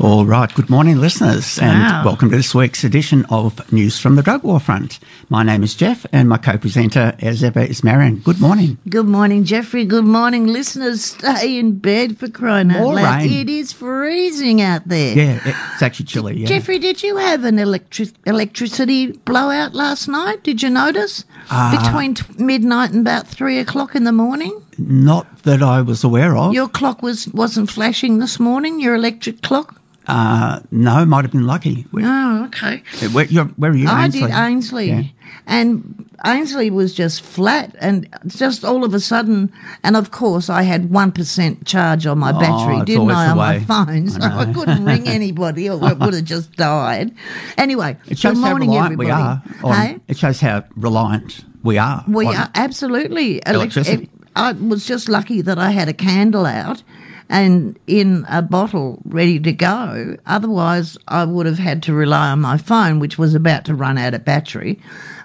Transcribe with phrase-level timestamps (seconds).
[0.00, 0.52] All right.
[0.52, 2.02] Good morning, listeners, and Wow.
[2.04, 4.98] welcome to this week's edition of News from the Drug War Front.
[5.30, 8.16] My name is Geoff, and my co-presenter, as ever, is Marion.
[8.16, 8.76] Good morning.
[8.88, 9.84] Good morning, Geoffrey.
[9.84, 11.04] Good morning, listeners.
[11.04, 13.22] Stay in bed for crying out More loud.
[13.22, 13.32] rain.
[13.32, 15.16] It is freezing out there.
[15.16, 15.38] Yeah,
[15.72, 16.40] it's actually chilly.
[16.40, 16.48] Yeah.
[16.48, 20.42] Jeffrey, did you have an electric electricity blowout last night?
[20.42, 21.24] Did you notice?
[21.50, 24.60] Uh, Between t- midnight and about three o'clock in the morning?
[24.76, 26.52] Not that I was aware of.
[26.52, 29.80] Your clock was, wasn't flashing this morning, your electric clock?
[30.06, 31.86] Uh, no, might have been lucky.
[31.90, 32.82] Where, Oh, okay.
[33.12, 33.88] where, you're, where are you?
[33.88, 34.20] I Ainslie?
[34.20, 34.88] did Ainslie.
[34.88, 35.02] Yeah.
[35.46, 40.62] And Ainslie was just flat and just all of a sudden, and of course I
[40.62, 43.64] had 1% charge on my battery, Oh, it's didn't I, on my way.
[43.66, 47.14] phone, so I, couldn't ring anybody or it would have just died.
[47.58, 49.06] Anyway, It shows good morning, how reliant everybody.
[49.06, 49.42] we are.
[49.64, 50.00] On, Hey?
[50.08, 52.04] It shows how reliant we are.
[52.08, 54.10] We are absolutely elec- Electricity.
[54.36, 56.82] I was just lucky that I had a candle out
[57.28, 60.16] and in a bottle ready to go.
[60.26, 63.98] Otherwise, I would have had to rely on my phone, which was about to run
[63.98, 64.78] out of battery,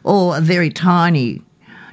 [0.04, 1.42] or a very tiny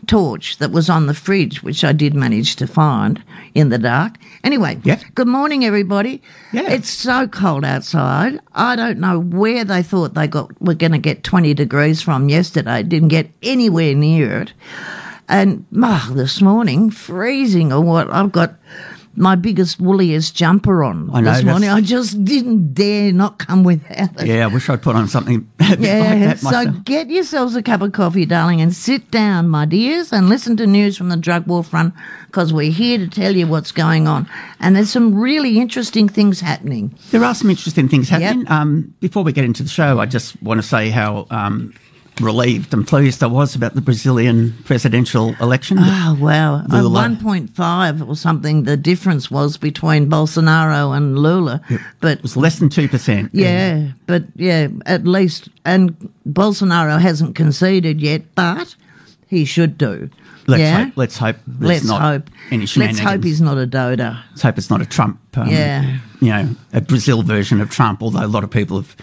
[0.06, 3.22] torch that was on the fridge, which I did manage to find
[3.54, 4.14] in the dark.
[4.44, 4.80] Anyway,
[5.14, 6.22] good morning, everybody.
[6.52, 6.70] Yeah.
[6.70, 8.40] It's so cold outside.
[8.54, 12.28] I don't know where they thought they got were going to get 20 degrees from
[12.28, 12.82] yesterday.
[12.82, 14.52] Didn't get anywhere near it.
[15.28, 18.08] And oh, this morning, freezing or what?
[18.10, 18.54] I've got
[19.16, 21.70] my biggest, woolliest jumper on I know, this morning.
[21.70, 24.26] I just didn't dare not come without it.
[24.26, 27.80] Yeah, I wish I'd put on something like Yeah, that so get yourselves a cup
[27.80, 31.46] of coffee, darling, and sit down, my dears, and listen to news from the drug
[31.46, 31.94] war front
[32.26, 34.28] because we're here to tell you what's going on.
[34.60, 36.94] And there's some really interesting things happening.
[37.10, 38.40] There are some interesting things happening.
[38.42, 38.50] Yep.
[38.50, 41.72] Um, before we get into the show, I just want to say how um,
[42.20, 45.78] relieved and pleased I was about the Brazilian presidential election.
[45.80, 46.64] Oh, wow.
[46.68, 47.08] Lula.
[47.08, 51.60] 1.5 or something, the difference was between Bolsonaro and Lula.
[52.00, 53.30] But it was less than 2%.
[53.32, 55.94] Yeah, but yeah, at least, and
[56.28, 58.76] Bolsonaro hasn't conceded yet, but
[59.28, 60.10] he should do.
[60.48, 60.84] Let's yeah?
[60.84, 60.96] hope.
[60.96, 61.36] Let's hope.
[61.58, 62.30] Let's not hope.
[62.50, 64.22] Any Let's hope he's not a doda.
[64.30, 65.18] Let's hope it's not a Trump.
[65.36, 65.98] Um, Yeah.
[66.20, 68.02] You know, a Brazil version of Trump.
[68.02, 68.96] Although a lot of people have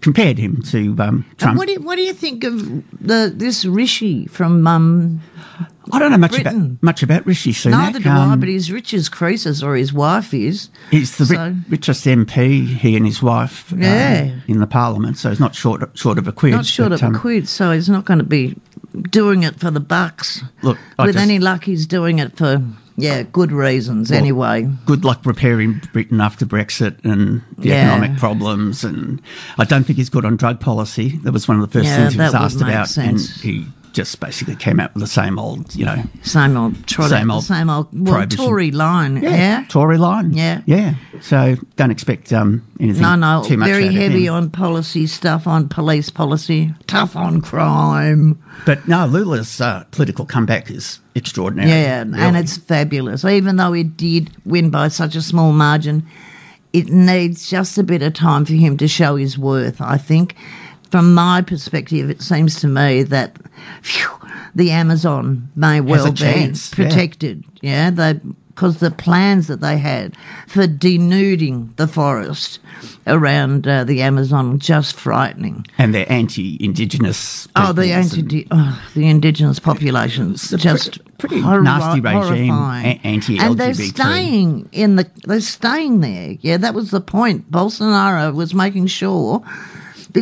[0.00, 1.58] compared him to um, And Trump.
[1.58, 2.58] what do you, what do you think of
[3.00, 5.20] the this Rishi from um?
[5.92, 6.64] I don't know much Britain?
[6.72, 7.70] about much about Rishi Sunak.
[7.70, 10.68] Neither do I, Um, but he's rich as Croesus, or his wife is.
[10.90, 14.30] He's the ri- richest MP, he and his wife, um, Yeah.
[14.48, 15.16] in the parliament.
[15.16, 16.52] So he's not short short of a quid.
[16.52, 18.56] Not short but, of um, a quid, so he's not going to be
[19.10, 20.42] doing it for the bucks.
[20.62, 22.62] Look, I with just- any luck, he's doing it for
[22.96, 24.10] yeah uh, good reasons.
[24.10, 27.92] anyway, good luck repairing Britain after Brexit and the Yeah.
[27.92, 28.84] economic problems.
[28.84, 29.20] And
[29.58, 31.18] I don't think he's good on drug policy.
[31.24, 33.36] That was one of the first Yeah, things he was asked about, sense.
[33.36, 37.08] and he just basically came out with the same old, you know, same old trot
[37.08, 38.26] Same old same old well.
[38.26, 39.16] Tory line.
[39.22, 39.64] Yeah.
[39.70, 40.34] Tory line.
[40.34, 40.60] Yeah.
[40.66, 40.96] yeah.
[41.22, 43.68] So don't expect um, anything No, no, too much.
[43.70, 48.38] very heavy on policy stuff, on police policy, tough on crime.
[48.66, 51.70] But no, Lula's uh, political comeback is extraordinary.
[51.70, 53.24] Yeah, and it's fabulous.
[53.24, 56.06] Even though he did win by such a small margin,
[56.74, 60.36] it needs just a bit of time for him to show his worth, I think.
[60.96, 63.36] From my perspective, it seems to me that
[63.82, 64.08] phew,
[64.54, 67.44] the Amazon may well be chance, protected.
[67.60, 68.18] Yeah, they
[68.48, 72.60] because the plans that they had for denuding the forest
[73.06, 75.66] around uh, the Amazon were just frightening.
[75.76, 77.46] and they're anti-indigenous.
[77.54, 83.40] Oh, the anti, oh, the indigenous populations just pretty nasty regime, a- anti-LGBT.
[83.40, 85.10] and they're staying in the.
[85.24, 86.38] They're staying there.
[86.40, 87.50] Yeah, that was the point.
[87.52, 89.42] Bolsonaro was making sure.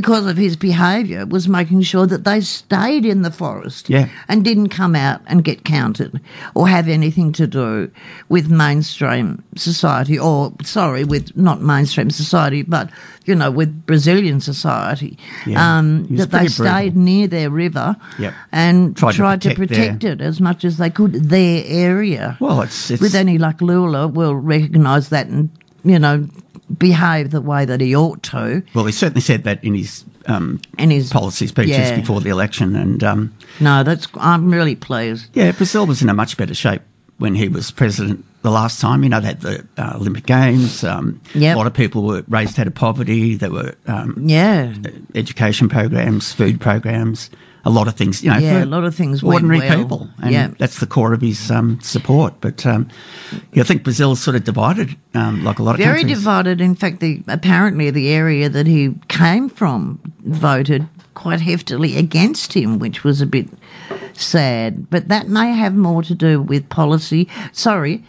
[0.01, 4.09] Because of his behaviour, was making sure that they stayed in the forest Yeah.
[4.29, 6.21] and didn't come out and get counted
[6.55, 7.91] or have anything to do
[8.29, 12.91] with mainstream society or, sorry, with not mainstream society, but,
[13.25, 15.17] you know, with Brazilian society.
[15.47, 15.79] Yeah.
[15.79, 16.67] Um, that they brutal.
[16.67, 18.35] stayed near their river Yep.
[18.51, 22.37] and Tried tried, to to protect protect, it as much as they could, their area.
[22.41, 25.51] Well, it's, it's With any luck, Lula will recognise that and,
[25.85, 26.27] you know,
[26.79, 28.63] behave the way that he ought to.
[28.75, 31.97] well, he certainly said that in his um, And his policy speeches yeah.
[32.01, 35.27] before the election, and um, No, that's I'm really pleased.
[35.35, 36.83] yeah, Brazil was in a much better shape
[37.19, 39.03] when he was president the last time.
[39.05, 40.83] You know, they had the uh, Olympic Games.
[40.85, 41.55] Um, Yep.
[41.55, 43.35] A lot of people were raised out of poverty.
[43.37, 44.75] There were um, Yeah.
[45.15, 47.31] education programs, food programs,
[47.65, 48.23] a lot of things.
[48.23, 49.77] You know, Yeah, a lot of things Ordinary well.
[49.79, 50.49] people, and Yeah.
[50.59, 52.35] that's the core of his um, support.
[52.41, 52.89] But um,
[53.53, 56.19] yeah, I think Brazil's sort of divided, um, like a lot of Very countries.
[56.19, 56.61] divided.
[56.61, 62.79] In fact, the apparently the area that he came from voted quite heftily against him,
[62.79, 63.49] which was a bit
[64.13, 64.91] sad.
[64.91, 67.29] But that may have more to do with policy.
[67.53, 68.03] Sorry,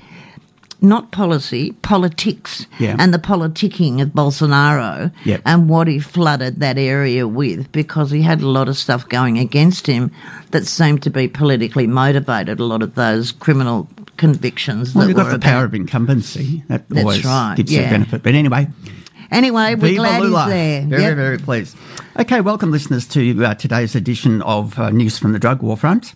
[0.81, 2.95] not policy, politics, Yeah.
[2.99, 5.41] and the politicking of Bolsonaro, Yep.
[5.45, 9.37] and what he flooded that area with, because he had a lot of stuff going
[9.39, 10.11] against him
[10.51, 12.59] that seemed to be politically motivated.
[12.59, 13.87] A lot of those criminal
[14.17, 14.93] convictions.
[14.95, 16.63] Well, that you've got the about- power of incumbency.
[16.67, 17.89] That That's always right, gives you yeah.
[17.89, 18.23] benefit.
[18.23, 18.67] But anyway,
[19.31, 20.43] Anyway, we're Viva glad Lula.
[20.43, 20.81] he's there.
[20.85, 21.15] Very, Yep.
[21.15, 21.75] very pleased.
[22.17, 26.13] Okay, welcome listeners to uh, today's edition of uh, News from the Drug War Front,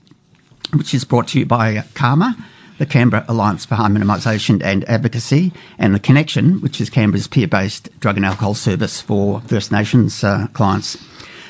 [0.73, 2.35] which is brought to you by CAHMA,
[2.79, 7.99] the Canberra Alliance for Harm Minimisation and Advocacy, and The Connection, which is Canberra's peer-based
[7.99, 10.97] drug and alcohol service for First Nations uh, clients.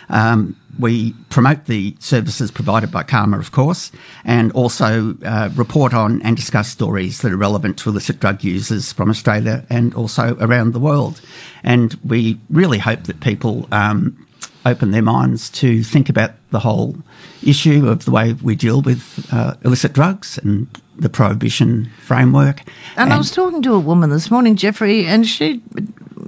[0.10, 3.92] Um, we promote the services provided by CAHMA, of course,
[4.24, 8.92] and also uh, report on and discuss stories that are relevant to illicit drug users
[8.92, 11.22] from Australia and also around the world.
[11.64, 14.26] And we really hope that people um,
[14.70, 16.96] open their minds to think about the whole
[17.44, 22.62] issue of the way we deal with uh, illicit drugs and the prohibition framework.
[22.98, 25.62] And I was talking to a woman this morning, Geoffrey, and she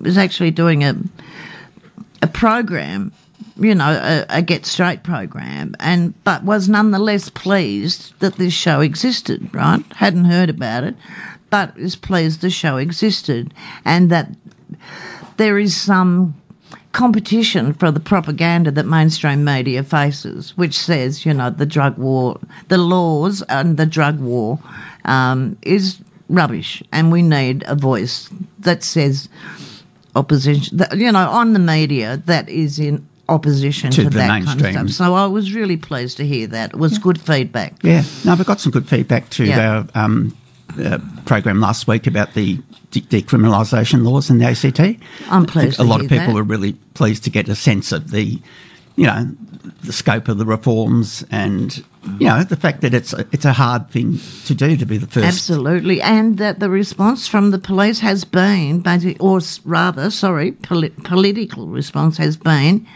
[0.01, 0.95] was actually doing a
[2.23, 3.11] a program,
[3.57, 8.79] you know, a, a Get Straight program, and but was nonetheless pleased that this show
[8.81, 9.53] existed.
[9.53, 10.95] Right, hadn't heard about it,
[11.49, 13.53] but is pleased the show existed,
[13.83, 14.29] and that
[15.37, 16.40] there is some
[16.93, 22.39] competition for the propaganda that mainstream media faces, which says, you know, the drug war,
[22.67, 24.59] the laws and the drug war
[25.05, 25.99] um, is
[26.29, 28.29] rubbish, and we need a voice
[28.59, 29.29] that says
[30.15, 34.27] opposition, that, you know, on the media that is in opposition To to, the that
[34.27, 34.75] kind mainstream.
[34.85, 35.07] of stuff.
[35.07, 36.71] So I was really pleased to hear that.
[36.73, 37.75] It was good feedback.
[37.81, 39.85] Yeah, no, we got some good feedback to Yeah.
[39.95, 40.35] our um,
[40.79, 42.59] uh, program last week about the
[42.91, 45.01] de- decriminalisation laws in the ACT.
[45.29, 46.39] I'm pleased A lot of people that.
[46.39, 48.39] are really pleased to get a sense of the,
[48.95, 49.31] you know,
[49.83, 51.83] the scope of the reforms and
[52.19, 54.97] you know the fact that it's a, it's a hard thing to do to be
[54.97, 55.27] the first.
[55.27, 58.83] Absolutely, and that the response from the police has been,
[59.19, 62.87] or rather, sorry, poli- political response has been,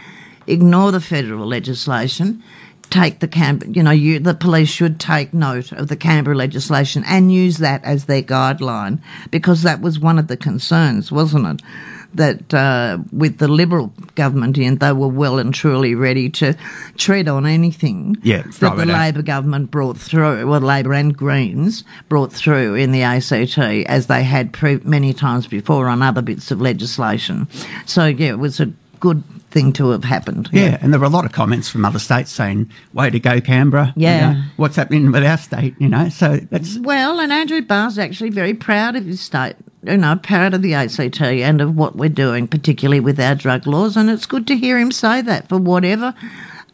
[0.48, 2.42] ignore the federal legislation,
[2.90, 7.04] take the Canberra, you know, you, the police should take note of the Canberra legislation
[7.06, 9.00] and use that as their guideline,
[9.32, 11.66] because that was one of the concerns, wasn't it?
[12.14, 16.56] That uh, with the Liberal government in, they were well and truly ready to
[16.96, 18.86] tread on anything Yeah, that the.
[18.86, 24.24] Labor government brought through, well, Labor and Greens brought through in the ACT as they
[24.24, 27.50] had pre- many times before on other bits of legislation.
[27.86, 28.72] So, yeah, it was a
[29.02, 29.22] good
[29.56, 30.50] thing to have happened.
[30.52, 33.40] Yeah, and there were a lot of comments from other states saying, "Way to go,
[33.40, 34.34] Canberra!" You Yeah.
[34.34, 35.76] know, what's happening with our state?
[35.80, 39.56] You know, so that's Well, and Andrew Barr's actually very proud of his state,
[39.88, 43.66] you know, proud of the ACT and of what we're doing, particularly with our drug
[43.66, 43.96] laws.
[43.96, 46.14] And it's good to hear him say that for whatever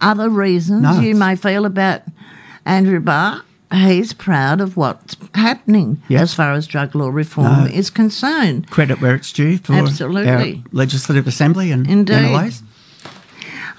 [0.01, 2.01] other reasons No, you may feel about
[2.65, 3.41] Andrew Barr.
[3.71, 6.21] He's proud of what's happening Yeah.
[6.21, 7.65] as far as drug law reform No.
[7.67, 8.69] is concerned.
[8.71, 10.29] credit where it's due for Absolutely.
[10.29, 12.15] our legislative assembly and Indeed.
[12.15, 12.63] MLAs.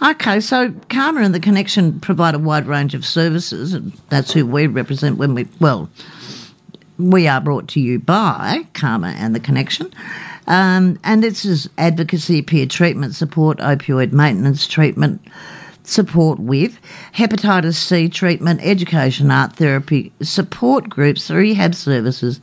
[0.03, 4.45] Okay, so CAHMA and the Connection provide a wide range of services, and that's who
[4.45, 5.89] we represent when we, well,
[6.99, 9.95] we are brought to you by CAHMA and the Connection.
[10.49, 15.23] Um, and this is advocacy, peer treatment support, opioid maintenance treatment
[15.85, 16.81] support with
[17.15, 22.41] hepatitis C treatment, education, art therapy, support groups, rehab services,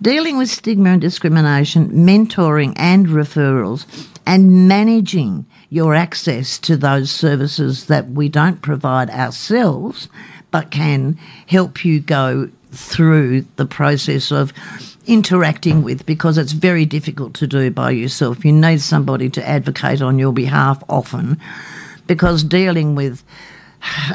[0.00, 3.84] dealing with stigma and discrimination, mentoring and referrals,
[4.26, 10.08] and managing your access to those services that we don't provide ourselves
[10.52, 14.52] but can help you go through the process of
[15.04, 18.44] interacting with because it's very difficult to do by yourself.
[18.44, 21.40] You need somebody to advocate on your behalf often
[22.06, 23.24] because dealing with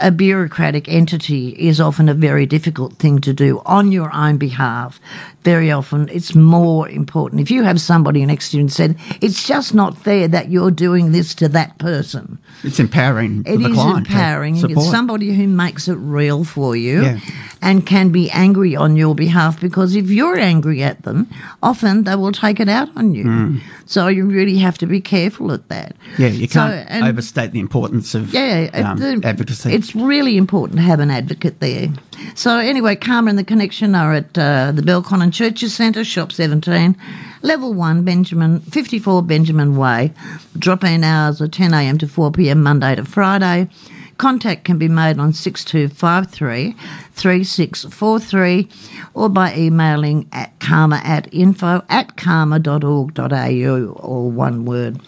[0.01, 4.97] a bureaucratic entity is often a very difficult thing to do on your own behalf.
[5.43, 7.39] Very often, it's more important.
[7.41, 10.69] If you have somebody next to you and said, It's just not fair that you're
[10.69, 14.08] doing this to that person, It's empowering it the is client.
[14.08, 14.58] empowering.
[14.58, 17.19] It's somebody who makes it real for you Yeah.
[17.62, 21.27] and can be angry on your behalf because if you're angry at them,
[21.63, 23.62] often they will take it out on you.
[23.86, 25.96] So you really have to be careful at that.
[26.17, 29.72] Yeah, you can't and- overstate the importance of yeah, um, the- advocacy.
[29.74, 31.88] It's really important to have an advocate there.
[32.35, 36.95] So anyway, CAHMA and the Connection are at uh, the Belconnen Churches Centre, Shop 17,
[37.41, 40.13] Level 1, Benjamin, 54 Benjamin Way.
[40.57, 43.69] Drop-in hours are 10am to 4pm Monday to Friday.
[44.17, 46.75] Contact can be made on 6253
[47.13, 48.67] 3643
[49.13, 54.99] or by emailing at cahma at info at cahma.org.au or one word.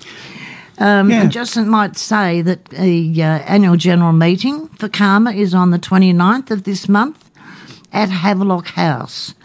[0.81, 1.21] Um, Yeah.
[1.21, 5.77] and Justin might say that the uh, annual general meeting for CAHMA is on the
[5.79, 7.29] 29th of this month
[7.93, 9.35] at Havelock House,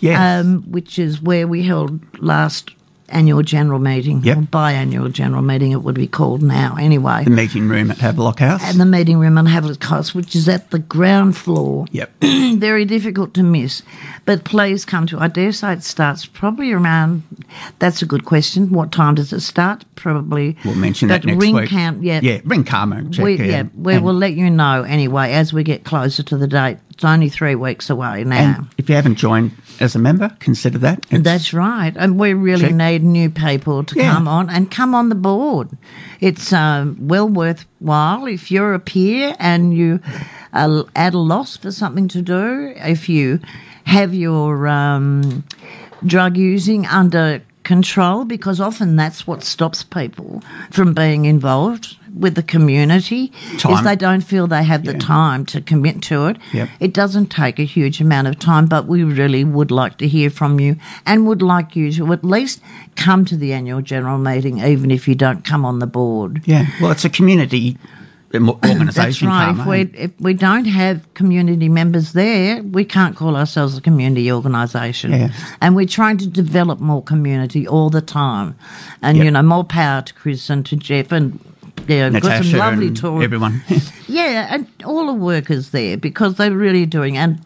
[0.00, 0.18] Yes.
[0.44, 2.70] um, which is where we held last
[3.12, 4.36] annual general meeting, Yep.
[4.36, 7.24] or biannual general meeting, it would be called now anyway.
[7.24, 8.62] the meeting room at Havelock House.
[8.64, 11.86] And the meeting room on Havelock House, which is at the ground floor.
[11.90, 12.10] yep.
[12.20, 13.82] Very difficult to miss.
[14.24, 17.22] But please come to I dare say it starts probably around
[17.78, 18.70] that's a good question.
[18.70, 19.84] What time does it start?
[19.96, 21.70] Probably We'll mention that next ring week.
[21.70, 22.20] Count, yeah.
[22.22, 25.62] Yeah, ring and check We, yeah, we and, will let you know anyway as we
[25.62, 26.78] get closer to the date.
[27.02, 28.36] It's only three weeks away now.
[28.58, 30.98] and if you haven't joined as a member, consider that.
[31.10, 31.92] It's- That's right.
[31.96, 32.74] And we really Check.
[32.74, 34.12] need new people to Yeah.
[34.14, 35.70] come on and come on the board.
[36.20, 39.98] It's um, well worthwhile if you're a peer and you
[40.52, 43.40] are at a loss for something to do, if you
[43.82, 45.42] have your um,
[46.06, 52.42] drug using under control, because often that's what stops people from being involved with the
[52.42, 56.36] community is they don't feel they have the time to commit to it.
[56.52, 56.68] Yep.
[56.80, 60.28] It doesn't take a huge amount of time, but we really would like to hear
[60.30, 60.76] from you
[61.06, 62.60] and would like you to at least
[62.96, 66.42] come to the annual general meeting, even if you don't come on the board.
[66.44, 67.78] yeah, well, it's a community
[68.34, 69.28] um, That's organisation.
[69.28, 69.50] right.
[69.58, 74.30] If we if we don't have community members there, we can't call ourselves a community
[74.32, 75.12] organisation.
[75.12, 75.32] Yeah.
[75.60, 78.54] And we're trying to develop more community all the time.
[79.02, 79.24] And Yep.
[79.24, 81.38] you know, more power to Chris and to Jeff and
[81.88, 83.24] yeah, got Natasha some lovely and tours.
[83.24, 83.62] everyone.
[84.08, 87.38] Yeah, and all the workers there because they're really doing and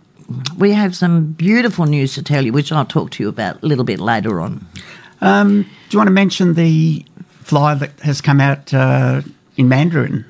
[0.59, 3.67] we have some beautiful news to tell you, which I'll talk to you about a
[3.67, 4.67] little bit later on.
[5.21, 7.05] um, do you want to mention the
[7.43, 9.23] flyer that has come out uh,
[9.57, 10.25] in Mandarin?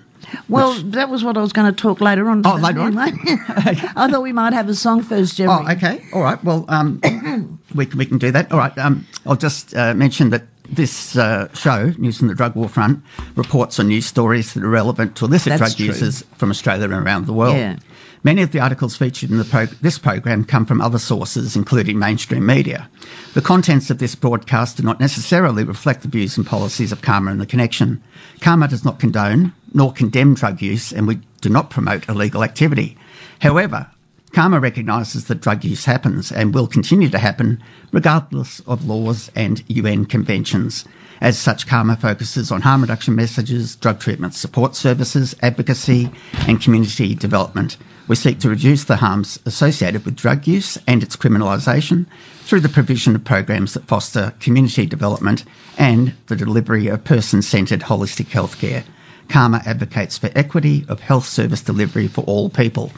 [0.49, 2.43] Well, that was what I was going to talk later on.
[2.47, 2.97] Oh, later on?
[2.99, 3.11] I
[4.11, 5.67] thought we might have a song first, Jeremy.
[5.69, 6.05] Oh, okay.
[6.13, 6.43] All right.
[6.43, 7.01] Well, um,
[7.75, 8.51] we, can, we can do that.
[8.53, 8.77] All right.
[8.79, 13.03] Um, I'll just uh, mention that this uh, show, News from the Drug War Front,
[13.35, 15.87] reports on news stories that are relevant to illicit That's drug true.
[15.87, 17.57] users from Australia and around the world.
[17.57, 17.77] Yeah.
[18.25, 21.99] Many of the articles featured in the pro- this program come from other sources, including
[21.99, 22.89] mainstream media.
[23.35, 27.31] The contents of this broadcast do not necessarily reflect the views and policies of CAHMA
[27.31, 28.03] and the Connection.
[28.41, 32.97] CAHMA does not condone nor condemn drug use, and we do not promote illegal activity.
[33.41, 33.91] However,
[34.33, 39.63] CAHMA recognises that drug use happens and will continue to happen regardless of laws and
[39.69, 40.85] UN conventions.
[41.21, 46.11] As such, CAHMA focuses on harm reduction messages, drug treatment support services, advocacy,
[46.47, 47.77] and community development.
[48.09, 52.07] We seek to reduce the harms associated with drug use and its criminalisation
[52.43, 55.45] through the provision of programs that foster community development
[55.77, 58.85] and the delivery of person centred holistic healthcare.
[59.29, 62.93] CAHMA advocates for equity of health service delivery for all people.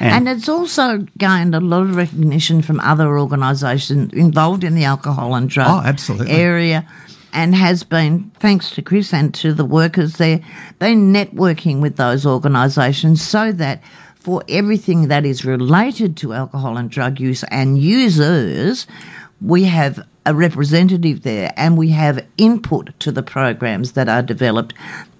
[0.00, 5.36] And it's also gained a lot of recognition from other organisations involved in the alcohol
[5.36, 6.32] and drug Oh, absolutely.
[6.32, 6.84] area
[7.32, 10.40] and has been, thanks to Chris and to the workers there,
[10.78, 13.82] been networking with those organisations so that
[14.14, 18.86] for everything that is related to alcohol and drug use and users,
[19.40, 24.74] we have a representative there and we have input to the programs that are developed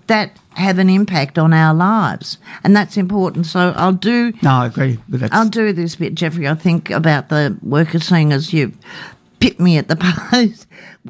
[0.08, 2.38] that have an impact on our lives.
[2.64, 3.46] And that's important.
[3.46, 5.32] So I'll do no, I agree with that.
[5.32, 6.48] I'll do this bit, Geoffrey.
[6.48, 8.52] I think about the worker singers.
[8.52, 8.72] You
[9.40, 9.96] pipped me at the
[10.30, 10.66] post.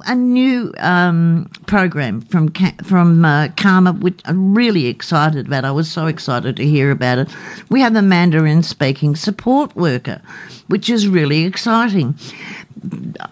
[0.06, 2.52] A new um, program from
[2.84, 5.64] from uh, CAHMA, which I'm really excited about.
[5.64, 7.28] I was so excited to hear about it.
[7.68, 10.20] We have a Mandarin speaking support worker,
[10.68, 12.14] which is really exciting.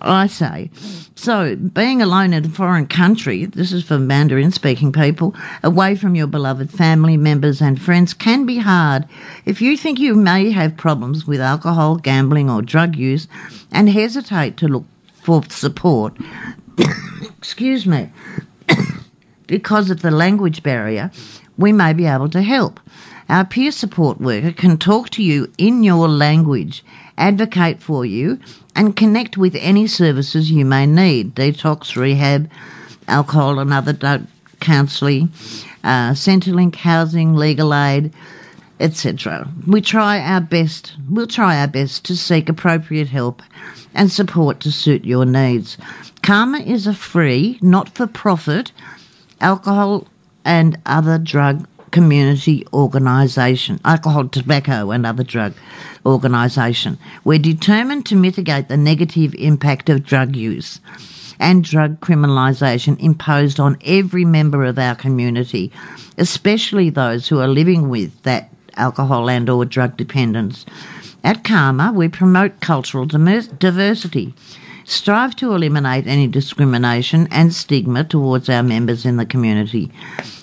[0.00, 0.70] I say.
[1.14, 6.14] So, being alone in a foreign country, this is for Mandarin speaking people, away from
[6.14, 9.06] your beloved family members and friends can be hard.
[9.44, 13.28] If you think you may have problems with alcohol, gambling, or drug use
[13.72, 14.84] and hesitate to look
[15.26, 16.16] for support,
[17.36, 18.08] excuse me,
[19.48, 21.10] because of the language barrier,
[21.58, 22.78] we may be able to help.
[23.28, 26.84] Our peer support worker can talk to you in your language,
[27.18, 28.38] advocate for you,
[28.76, 32.48] and connect with any services you may need detox, rehab,
[33.08, 34.22] alcohol and other
[34.60, 35.30] counselling,
[35.82, 38.12] uh, Centrelink housing, legal aid,
[38.78, 39.48] etc.
[39.66, 43.42] We try our best, we'll try our best to seek appropriate help
[43.96, 45.76] and support to suit your needs.
[46.22, 48.72] CAHMA is a free, not for profit,
[49.40, 50.06] alcohol
[50.44, 55.54] and other drug community organisation, alcohol, tobacco and other drug
[56.04, 56.98] organisation.
[57.24, 60.80] We're determined to mitigate the negative impact of drug use
[61.38, 65.72] and drug criminalisation imposed on every member of our community,
[66.18, 70.66] especially those who are living with that alcohol and or drug dependence.
[71.26, 74.32] At CAHMA, we promote cultural diversity,
[74.84, 79.90] strive to eliminate any discrimination and stigma towards our members in the community.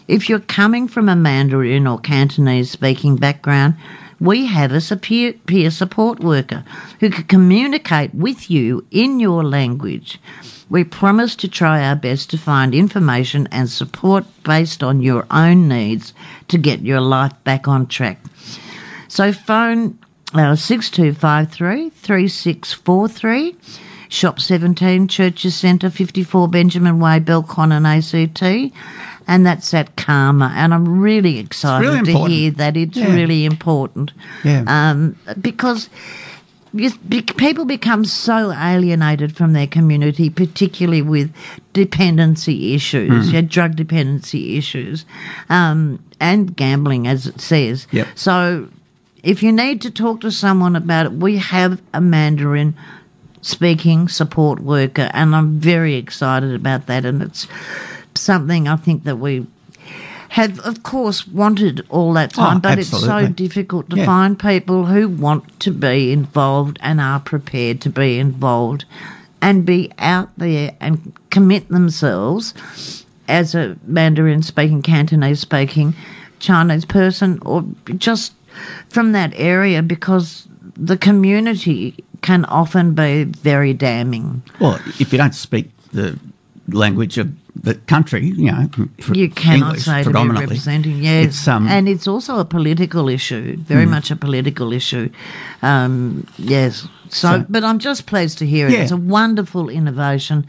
[0.09, 3.75] If you're coming from a Mandarin or Cantonese speaking background,
[4.19, 6.65] we have a peer, support worker
[6.99, 10.19] who can communicate with you in your language.
[10.69, 15.69] We promise to try our best to find information and support based on your own
[15.69, 16.13] needs
[16.49, 18.19] to get your life back on track.
[19.07, 19.99] So phone
[20.33, 23.55] uh, 6253 3643,
[24.09, 28.73] Shop 17, Churches Centre, 54 Benjamin Way, Belconnen, ACT.
[29.25, 30.51] And that's at CAHMA.
[30.51, 32.31] And I'm really excited really to important.
[32.33, 32.75] hear that.
[32.77, 33.13] It's Yeah.
[33.13, 34.11] really important.
[34.43, 34.63] Yeah.
[34.67, 35.89] Um, because
[37.37, 41.31] people become so alienated from their community, particularly with
[41.71, 43.35] dependency issues, Hmm.
[43.35, 45.05] yeah, drug dependency issues,
[45.49, 47.87] um, and gambling, as it says.
[47.91, 48.07] Yep.
[48.15, 48.67] So,
[49.23, 52.75] if you need to talk to someone about it, we have a Mandarin
[53.41, 57.05] speaking support worker, and I'm very excited about that.
[57.05, 57.47] And it's
[58.15, 59.47] something I think that we
[60.29, 64.05] have, of course, wanted all that ah, time, Oh, but it's so difficult to Yeah.
[64.05, 68.85] find people who want to be involved and are prepared to be involved
[69.41, 75.93] and be out there and commit themselves as a Mandarin speaking, Cantonese speaking
[76.39, 77.63] Chinese person or
[77.97, 78.33] just
[78.89, 84.41] from that area because the community can often be very damning.
[84.59, 86.17] Well, if you don't speak the
[86.69, 88.67] language of the country, you know,
[89.13, 91.25] You cannot English say to be predominantly, representing, yes.
[91.27, 95.09] It's, um, and it's also a political issue, very much a political issue.
[95.61, 96.87] Um, yes.
[97.09, 98.73] So, So- but I'm just pleased to hear it.
[98.73, 98.81] Yeah.
[98.81, 100.45] It's a wonderful innovation.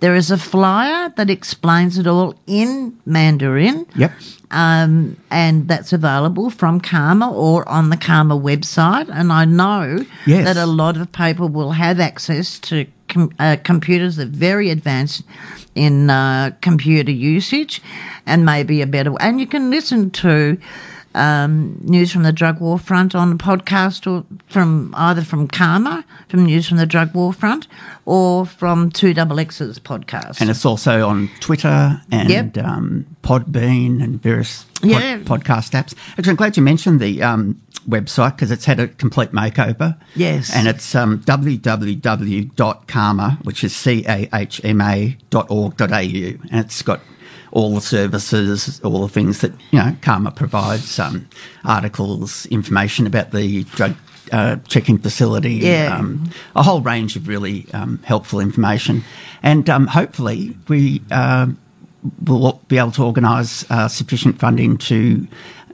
[0.00, 3.84] There is a flyer that explains it all in Mandarin.
[3.96, 4.12] Yep.
[4.50, 9.08] Um, and that's available from CAHMA or on the CAHMA website.
[9.12, 10.44] And I know Yes.
[10.44, 14.70] that a lot of people will have access to com- uh, computers that are very
[14.70, 15.22] advanced
[15.74, 17.82] in uh, computer usage
[18.26, 20.58] and maybe a better And you can listen to
[21.18, 26.04] um, News from the Drug War Front on the podcast or from either from CAHMA,
[26.28, 27.66] from News from the Drug War Front,
[28.06, 30.40] or from 2XX's podcast.
[30.40, 32.58] And it's also on Twitter and Yep.
[32.58, 35.18] um, Podbean and various pod- Yeah.
[35.18, 35.94] podcast apps.
[36.16, 39.96] Actually, I'm glad you mentioned the um, website because it's had a complete makeover.
[40.14, 40.50] Yes.
[40.54, 41.18] And it's um,
[42.18, 45.96] www.cahma, which is C-A-H-M-A dot org dot au.
[45.96, 47.00] And it's got
[47.58, 51.16] all the services, all the things that, you know, CAHMA provides, um,
[51.64, 53.94] articles, information about the drug
[54.32, 55.96] uh, checking facility, Yeah.
[55.98, 59.02] um, a whole range of really um, helpful information.
[59.42, 61.58] And um, hopefully we um
[62.24, 65.26] will be able to organise uh, sufficient funding to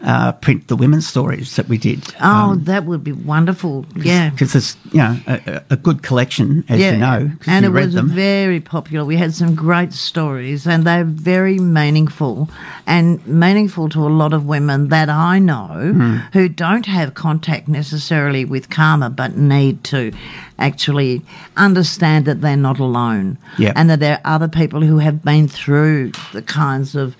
[0.04, 2.00] uh, print the women's stories that we did.
[2.20, 3.86] oh, that would be wonderful.
[3.96, 4.30] Yeah.
[4.30, 7.74] Because there's, you know, a, a good collection, as you know, 'cause and you it
[7.74, 8.08] read was them.
[8.10, 9.04] very popular.
[9.04, 12.50] We had some great stories, and they're very meaningful
[12.86, 16.16] and meaningful to a lot of women that I know Hmm.
[16.34, 20.12] who don't have contact necessarily with CAHMA, but need to
[20.58, 21.22] actually
[21.56, 23.72] understand that they're not alone, Yep.
[23.76, 27.16] and that there are other people who have been through the kinds of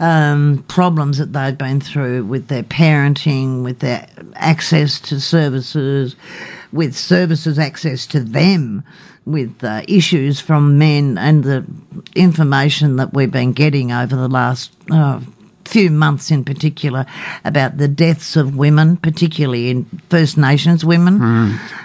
[0.00, 6.14] um, problems that they've been through with their parenting, with their access to services,
[6.72, 8.84] with services access to them,
[9.24, 11.64] with uh, issues from men, and the
[12.14, 14.72] information that we've been getting over the last.
[14.90, 15.20] Uh,
[15.64, 17.04] Few months in particular
[17.44, 21.18] about the deaths of women, particularly in First Nations women,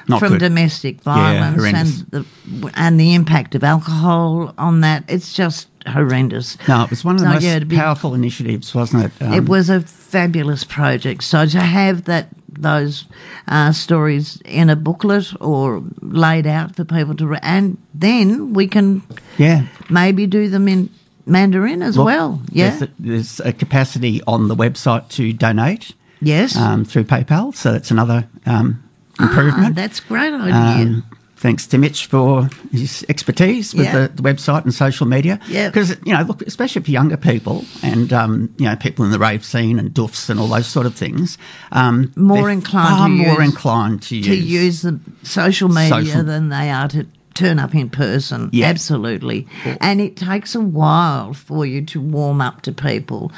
[0.07, 0.39] not from good.
[0.39, 1.99] domestic violence horrendous.
[2.13, 5.03] and the and the impact of alcohol on that.
[5.09, 6.57] It's just horrendous.
[6.67, 9.11] No, it was one of the So, most yeah, be- powerful initiatives, wasn't it?
[9.21, 11.23] Um, it was a fabulous project.
[11.23, 13.05] So to have that those
[13.47, 18.67] uh, stories in a booklet or laid out for people to read, and then we
[18.67, 19.01] can
[19.37, 19.63] Yeah.
[19.89, 20.89] maybe do them in
[21.25, 22.41] Mandarin as Look, well.
[22.51, 22.69] Yeah.
[22.69, 26.55] There's a, there's a capacity on the website to donate yes.
[26.55, 28.83] um, through PayPal, so that's another um,
[29.19, 29.75] Ah, improvement.
[29.75, 31.01] that's a great idea.
[31.43, 34.07] Thanks to Mitch for his expertise with Yeah.
[34.07, 35.41] the, the website and social media.
[35.49, 35.67] Yeah.
[35.67, 39.19] Because, you know, look, especially for younger people and, um, you know, people in the
[39.19, 41.37] rave scene and doofs and all those sort of things.
[41.73, 44.25] Um, More inclined far to more use- inclined to use.
[44.27, 48.49] to use the social media Social- than they are to turn up in person.
[48.53, 48.67] Yeah.
[48.67, 49.45] Absolutely.
[49.81, 53.33] And it takes a while for you to warm up to people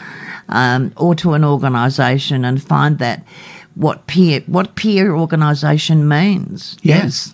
[0.49, 3.23] um, or to an organisation and find that
[3.73, 6.77] what peer what peer organisation means.
[6.83, 7.33] Yes.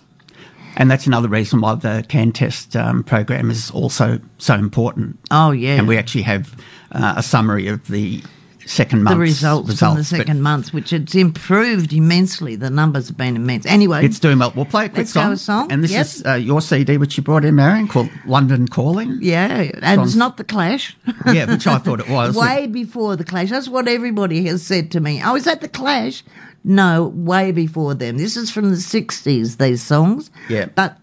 [0.76, 5.18] And that's another reason why the CanTEST um, program is also so important.
[5.30, 5.76] Oh yeah.
[5.76, 6.54] And we actually have
[6.92, 8.22] uh, a summary of the
[8.64, 12.54] second month the results, from the second month, which it's improved immensely.
[12.54, 13.66] The numbers have been immense.
[13.66, 14.52] Anyway, It's doing well.
[14.54, 15.36] We'll play a quick Let's go song.
[15.36, 16.06] song, And this yep.
[16.06, 19.18] is uh, your CD, which you brought in, Marion, called London Calling.
[19.20, 20.96] yeah, and it's Songs- not the Clash.
[21.26, 22.36] Yeah, which I thought it was.
[22.36, 23.50] way before the Clash.
[23.50, 25.20] That's what everybody has said to me.
[25.24, 26.22] Oh, is that the Clash?
[26.64, 28.18] No, way before them.
[28.18, 29.58] This is from the '60s.
[29.58, 30.30] These songs.
[30.48, 30.66] Yeah.
[30.74, 30.98] but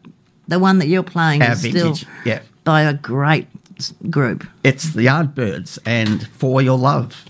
[0.47, 1.95] the one that you're playing Our is still
[2.25, 2.41] yeah.
[2.63, 3.47] by a great
[4.09, 4.47] group.
[4.63, 7.25] It's the Yardbirds and For Your Love.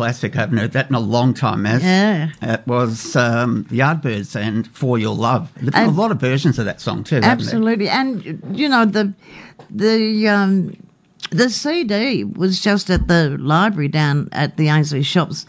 [0.00, 0.34] Classic.
[0.34, 2.30] I haven't heard that in a long time, as Yeah.
[2.40, 5.52] It was um, Yardbirds and For Your Love.
[5.56, 7.20] There's been a lot of versions of that song, too.
[7.22, 9.12] Absolutely, and you know the
[9.68, 10.74] the um,
[11.30, 15.44] the CD was just at the library down at the Ainslie Shops,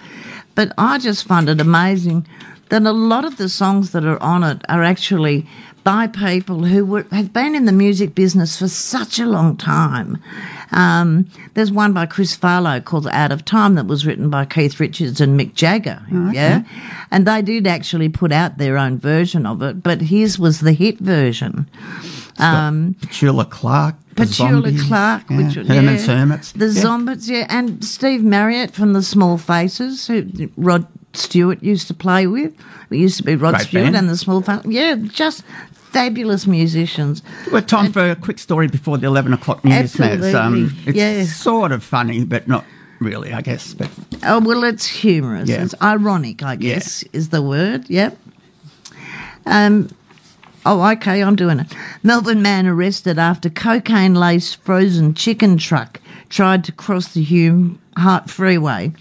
[0.53, 2.27] but I just find it amazing
[2.71, 5.47] that a lot of the songs that are on it are actually
[5.83, 10.21] by people who were, have been in the music business for such a long time.
[10.71, 14.79] Um, there's one by Chris Farlowe called "Out of Time" that was written by Keith
[14.79, 16.01] Richards and Mick Jagger.
[16.31, 16.63] Yeah,
[17.09, 20.73] and they did actually put out their own version of it, but his was the
[20.73, 21.67] hit version.
[22.37, 23.95] Um, Petula Clark.
[24.15, 26.51] Petula Clark, yeah, which Herman's yeah, Hermits.
[26.51, 26.81] the yeah.
[26.81, 32.27] Zombies, yeah, and Steve Marriott from the Small Faces, who Rod Stewart used to play
[32.27, 32.53] with.
[32.89, 33.95] It used to be Rod Great Stewart band.
[33.95, 34.65] and the Small Faces.
[34.71, 35.43] Yeah, just
[35.73, 37.21] fabulous musicians.
[37.51, 39.97] Well, time for a quick story before the 11 o'clock news.
[39.99, 39.99] Naz.
[40.23, 41.23] Absolutely, Um, it's yeah.
[41.25, 42.63] sort of funny, but not
[42.99, 43.73] really, I guess.
[43.73, 43.89] But
[44.23, 45.49] Oh well, it's humorous.
[45.49, 45.63] Yeah.
[45.63, 47.89] It's ironic, I guess, is the word.
[47.89, 48.17] Yep.
[49.45, 49.89] Um.
[50.63, 51.73] Oh, okay, I'm doing it.
[52.03, 58.93] Melbourne man arrested after cocaine-laced frozen chicken truck tried to cross the Hume Hart Freeway.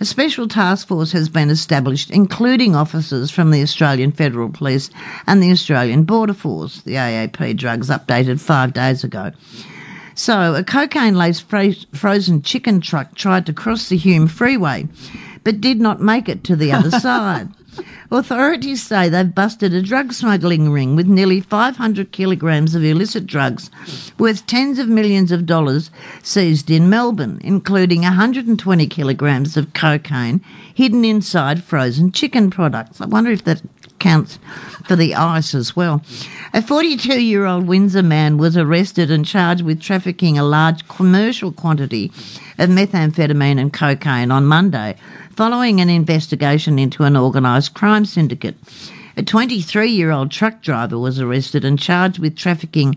[0.00, 4.90] A special task force has been established, including officers from the Australian Federal Police
[5.26, 6.82] and the Australian Border Force.
[6.82, 9.32] The AAP drugs updated five days ago.
[10.14, 14.86] So, a cocaine laced fro- frozen chicken truck tried to cross the Hume Freeway,
[15.42, 17.48] but did not make it to the other side.
[18.10, 23.70] Authorities say they've busted a drug smuggling ring with nearly 500 kilograms of illicit drugs
[24.18, 25.90] worth tens of millions of dollars
[26.22, 30.40] seized in Melbourne, including 120 kilograms of cocaine
[30.74, 33.00] hidden inside frozen chicken products.
[33.00, 33.62] I wonder if that
[33.98, 34.38] counts
[34.84, 36.02] for the ice as well.
[36.54, 41.52] A 42 year old Windsor man was arrested and charged with trafficking a large commercial
[41.52, 42.06] quantity
[42.58, 44.96] of methamphetamine and cocaine on Monday,
[45.38, 48.56] following an investigation into an organised crime syndicate.
[49.16, 52.96] A 23 year old truck driver was arrested and charged with trafficking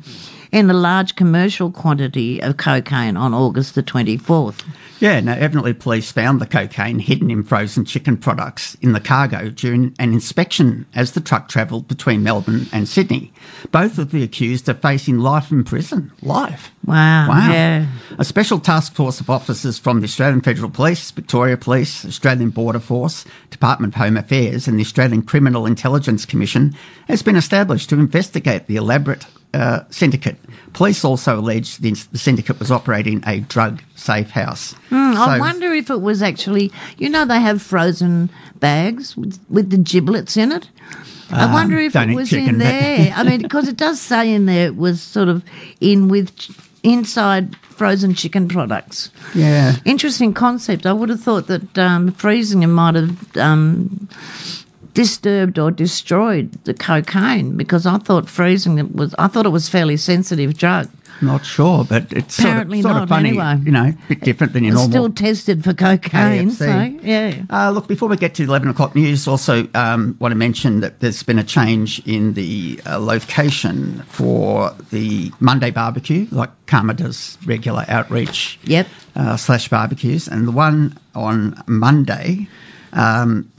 [0.52, 4.66] in a large commercial quantity of cocaine on August the 24th.
[5.00, 9.50] Yeah, now evidently police found the cocaine hidden in frozen chicken products in the cargo
[9.50, 13.34] during an inspection as the truck travelled between Melbourne and Sydney.
[13.72, 16.12] Both of the accused are facing life in prison.
[16.22, 16.72] Life.
[16.86, 17.30] Wow.
[17.30, 17.52] Wow.
[17.52, 17.88] Yeah.
[18.20, 22.80] A special task force of officers from the Australian Federal Police, Victoria Police, Australian Border
[22.80, 26.76] Force, Department of Home Affairs, and the Australian Criminal Intelligence Commission
[27.08, 30.38] has been established to investigate the elaborate uh, syndicate.
[30.74, 34.74] Police also alleged the, the syndicate was operating a drug safe house.
[34.90, 39.70] Hmm, I wonder if it was actually, you know, they have frozen bags with, with
[39.70, 40.70] the giblets in it.
[41.30, 43.14] I Um, wonder if it was chicken, in there.
[43.16, 45.44] I mean, because it does say in there it was sort of
[45.80, 46.52] in with ch-
[46.84, 49.12] inside frozen chicken products.
[49.34, 49.76] Yeah.
[49.86, 50.86] Interesting concept.
[50.86, 54.08] I would have thought that um, freezing them might have um,
[54.94, 59.14] disturbed or destroyed the cocaine because I thought freezing it was.
[59.18, 60.90] I thought it was fairly sensitive drug.
[61.24, 63.60] Not sure, but it's Apparently sort of, sort not, of funny, anyway.
[63.64, 64.92] you know, a bit different than your It's normal.
[65.14, 66.50] still tested for cocaine.
[66.50, 66.54] AFC.
[66.58, 67.44] So yeah.
[67.48, 70.80] Uh, look, before we get to the 11 o'clock news, also um, want to mention
[70.80, 76.96] that there's been a change in the uh, location for the Monday barbecue, like CAHMA
[76.96, 78.88] does regular outreach Yep.
[79.16, 80.28] uh, slash barbecues.
[80.28, 82.48] And the one on Monday,
[82.94, 83.51] um,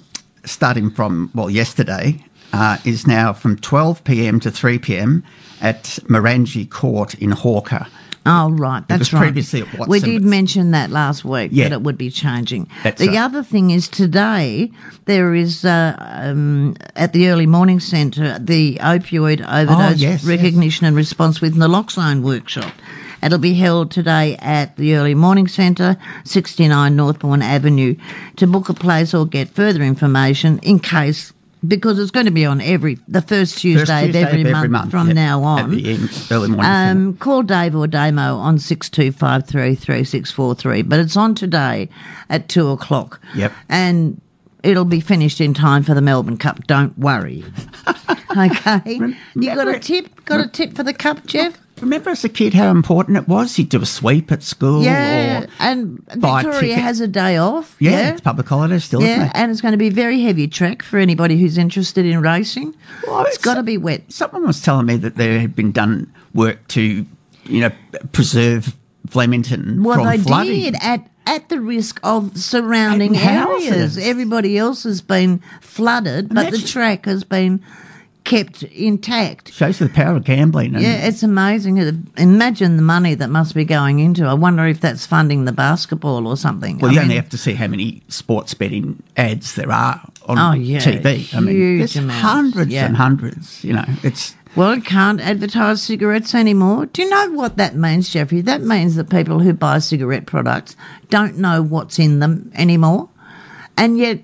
[0.44, 4.40] starting from, well, yesterday, uh, is now from 12 p.m.
[4.40, 5.24] to 3 p.m.
[5.60, 7.86] at Morangi Court in Hawker.
[8.24, 8.86] Oh, right.
[8.86, 9.20] That's right.
[9.20, 11.64] previously at Watson, we did mention that last week Yeah.
[11.70, 12.68] that it would be changing.
[12.84, 13.16] That's the right.
[13.16, 14.70] other thing is today
[15.06, 20.86] there is uh, um, at the early morning centre the opioid overdose Oh, yes, recognition
[20.86, 22.72] and response with naloxone workshop.
[23.22, 27.94] It'll be held today at the Early Morning Centre, 69 Northbourne Avenue.
[28.36, 31.32] To book a place or get further information in case,
[31.66, 34.90] because it's going to be on every the first Tuesday, First Tuesday of every, month,
[34.90, 35.60] from yeah, now on.
[35.60, 36.66] At the end, early morning.
[36.66, 41.88] Um, call Dave or Damo on 62533643, but it's on today
[42.28, 43.20] at 2 o'clock.
[43.36, 43.52] Yep.
[43.68, 44.20] And
[44.64, 47.44] it'll be finished in time for the Melbourne Cup, don't worry.
[48.36, 48.98] okay?
[49.34, 50.24] You got a tip?
[50.24, 51.61] Got a tip for the Cup, Geoff?
[51.82, 53.58] Remember as a kid how important it was?
[53.58, 54.82] You'd do a sweep at school.
[54.84, 57.76] Yeah, and Victoria has a day off.
[57.80, 59.32] yeah, Yeah, it's public holiday still, yeah, isn't it?
[59.34, 62.74] and it's going to be very heavy track for anybody who's interested in racing.
[63.06, 64.02] Well, it's it's- got to be wet.
[64.12, 67.04] Someone was telling me that there had been done work to,
[67.44, 67.70] you know,
[68.12, 68.76] preserve
[69.08, 70.60] Flemington Well, from they flooding.
[70.62, 73.68] did at at the risk of surrounding houses.
[73.72, 73.98] areas.
[73.98, 77.62] Everybody else has been flooded, but the track has been
[78.24, 79.52] kept intact.
[79.52, 80.74] Shows the power of gambling.
[80.74, 81.78] Yeah, it's amazing.
[82.16, 84.24] Imagine the money that must be going into.
[84.26, 86.78] I wonder if that's funding the basketball or something.
[86.78, 90.00] Well, I you mean, only have to see how many sports betting ads there are
[90.26, 91.34] on Oh, yeah, TV.
[91.34, 92.86] I mean, huge there's amounts, hundreds yeah.
[92.86, 93.64] and hundreds.
[93.64, 96.86] You know, it's Well, it can't advertise cigarettes anymore.
[96.86, 98.40] Do you know what that means, Geoffrey?
[98.42, 100.76] That means that people who buy cigarette products
[101.10, 103.08] don't know what's in them anymore.
[103.76, 104.20] And yet,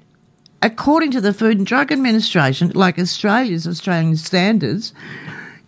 [0.63, 4.93] according to the Food and Drug Administration, like Australia's Australian standards,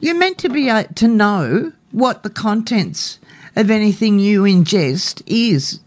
[0.00, 3.18] you're meant to be able to know what the contents
[3.56, 5.80] of anything you ingest is,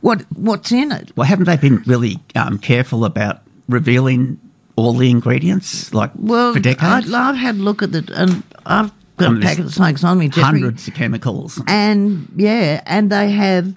[0.00, 1.10] what what's in it.
[1.16, 4.38] well, haven't they been really um, careful about revealing
[4.76, 7.12] all the ingredients, like Well, for decades?
[7.12, 10.04] I, I've had a look at it, and I've got I a packet of snakes
[10.04, 10.60] on me, Geoffrey.
[10.60, 11.60] hundreds of chemicals.
[11.66, 13.74] And yeah, and they have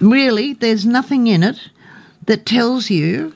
[0.00, 1.58] really, there's nothing in it
[2.28, 3.34] that tells you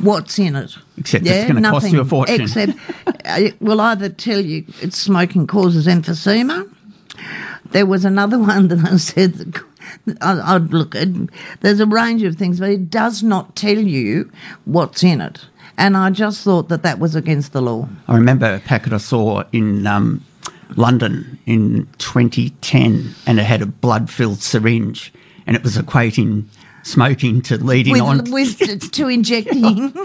[0.00, 0.76] what's in it.
[0.98, 2.42] Except it's gonna cost you a fortune.
[2.42, 2.72] Except
[3.06, 6.70] uh, it will either tell you it's smoking causes emphysema.
[7.72, 9.64] There was another one that I said that
[10.20, 11.08] I, I'd look at.
[11.60, 14.30] There's a range of things, but it does not tell you
[14.66, 15.46] what's in it.
[15.78, 17.88] And I just thought that that was against the law.
[18.08, 20.24] I remember a packet I saw in um,
[20.74, 25.12] London in 2010, and it had a blood-filled syringe,
[25.46, 26.46] and it was equating
[26.86, 28.18] smoking to leading on.
[28.30, 29.92] With, with to injecting.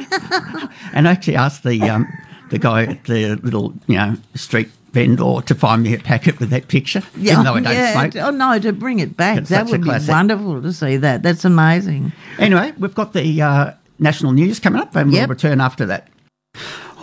[0.94, 2.08] And I actually asked the um,
[2.50, 6.50] the guy at the little you know street vendor to find me a packet with
[6.50, 8.16] that picture, even though I don't yeah, smoke.
[8.18, 9.38] Oh no, to bring it back.
[9.38, 11.24] It's that would be wonderful to see that.
[11.24, 12.12] That's amazing.
[12.38, 15.20] Anyway, we've got the uh, national news coming up, and Yep.
[15.22, 16.10] we'll return after that.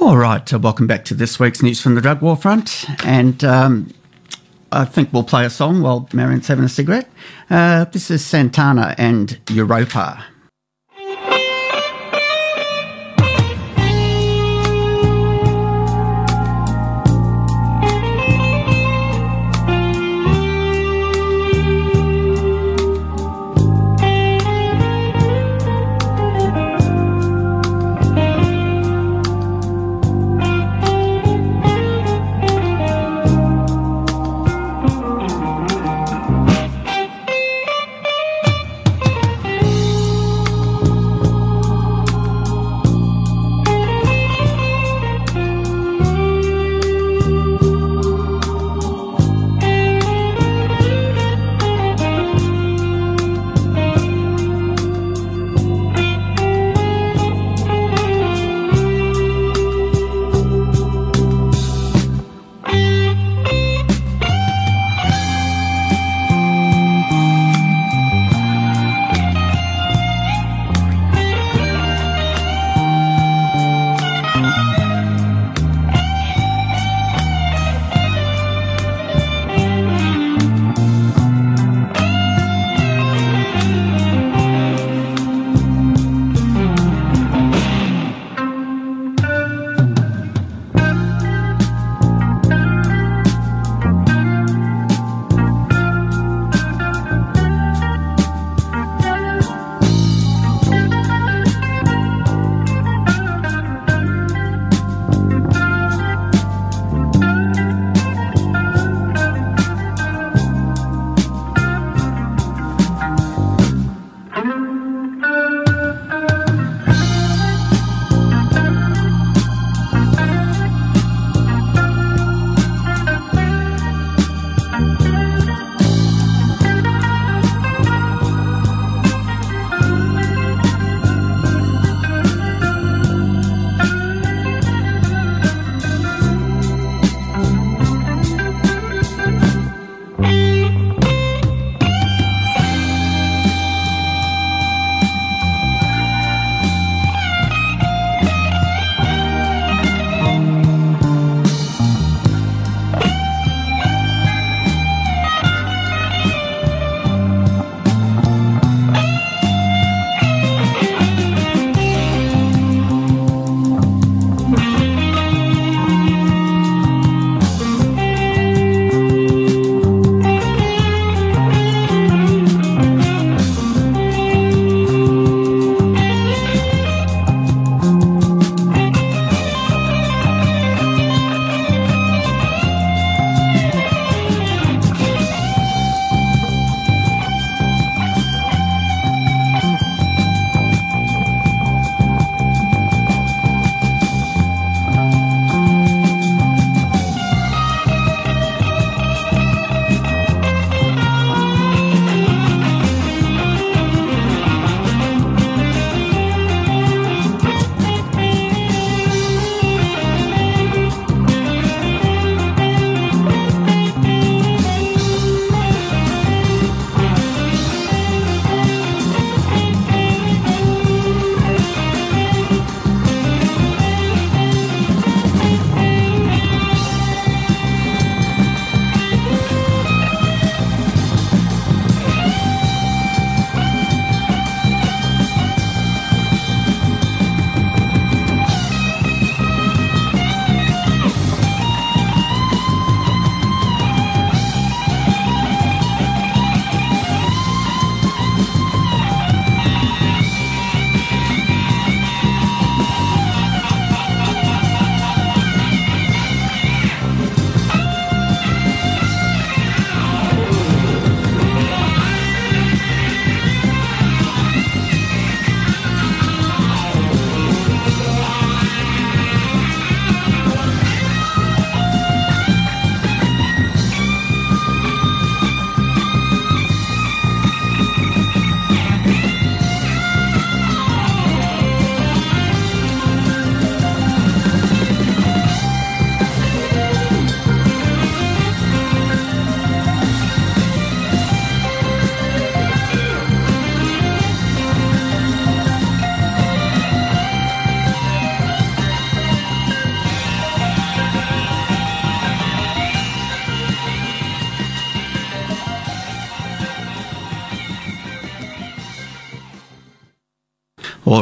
[0.01, 3.43] All right, uh, welcome back to this week's news from the drug war front, and
[3.43, 3.91] um,
[4.71, 7.09] I think we'll play a song while Marion's having a cigarette.
[7.49, 10.25] Uh, this is Santana and Europa.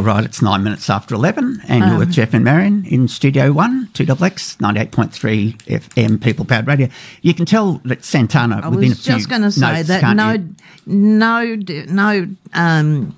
[0.06, 3.50] Right, it's nine minutes after 11, and Um, you're with Geoff and Marion in Studio
[3.50, 6.88] 1, 2XX, 98.3 FM People Powered Radio.
[7.22, 9.88] You can tell that Santana, I within was a few just going to say notes,
[9.88, 10.54] that no, you?
[10.86, 11.56] no,
[11.88, 13.16] no, um,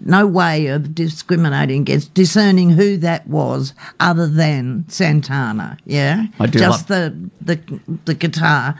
[0.00, 5.76] no way of discriminating against discerning who that was, other than Santana.
[5.84, 8.76] Yeah, I do just love- the the the guitar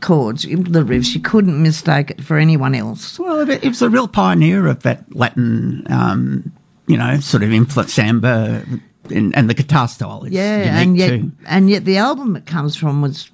[0.00, 1.16] chords, the riffs.
[1.16, 3.18] You couldn't mistake it for anyone else.
[3.18, 6.52] Well, it it was a real pioneer of that Latin, um,
[6.86, 8.64] you know, sort of influence samba,
[9.10, 11.32] and, and the guitar style is Yeah, and yet too.
[11.46, 13.30] and yet the album it comes from was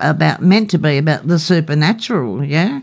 [0.00, 2.44] about meant to be about the supernatural.
[2.44, 2.80] Yeah,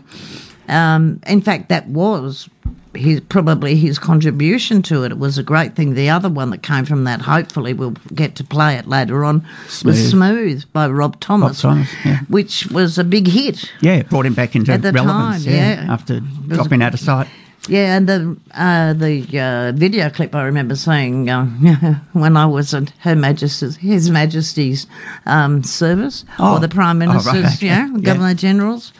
[0.68, 2.48] um, in fact, that was
[2.94, 5.12] his probably his contribution to it.
[5.12, 5.94] It was a great thing.
[5.94, 9.46] The other one that came from that, hopefully, we'll get to play it later on,
[9.64, 10.10] was Smooth.
[10.10, 12.20] "Smooth" by Rob Thomas, Thomas, yeah.
[12.28, 13.70] which was a big hit.
[13.80, 15.44] Yeah, it brought him back into relevance.
[15.44, 15.86] time, yeah.
[15.88, 17.28] after was- dropping out of sight.
[17.68, 22.74] Yeah, and the uh, the uh, video clip I remember seeing um, when I was
[22.74, 24.86] at Her Majesty's His Majesty's
[25.26, 26.54] um, service Oh.
[26.54, 27.66] or the Prime Oh, right, Minister's, okay.
[27.66, 28.00] yeah, Yeah.
[28.00, 28.92] Governor General's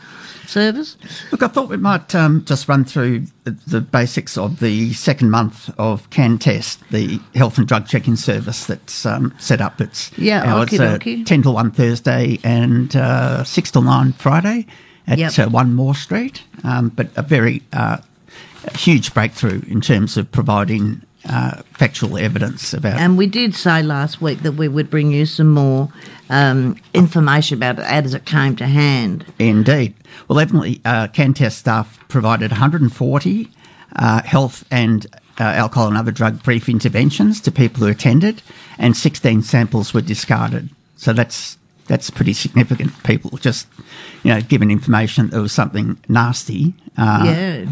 [0.47, 0.95] service.
[1.31, 5.29] Look, I thought we might um, just run through the, the basics of the second
[5.31, 9.81] month of CanTEST, the health and drug checking service that's um, set up.
[9.81, 14.67] It's Yeah, hours, uh, 10 till 1 Thursday and uh, 6 till 9 Friday
[15.07, 15.39] at Yep.
[15.39, 16.43] uh, 1 Moore Street.
[16.63, 17.97] Um, but a very uh,
[18.71, 24.21] huge breakthrough in terms of providing uh, factual evidence about And we did say last
[24.21, 25.89] week that we would bring you some more
[26.29, 29.25] um, information about it as it came to hand.
[29.39, 29.95] Indeed.
[30.27, 33.49] Well, evidently, uh, CanTEST staff provided 140
[33.95, 35.05] uh, health and
[35.39, 38.41] uh, alcohol and other drug brief interventions to people who attended,
[38.77, 40.69] and 16 samples were discarded.
[40.97, 41.57] So that's
[41.87, 43.03] that's pretty significant.
[43.03, 43.67] People just,
[44.23, 47.65] you know, given information that there was something nasty, uh, Yeah.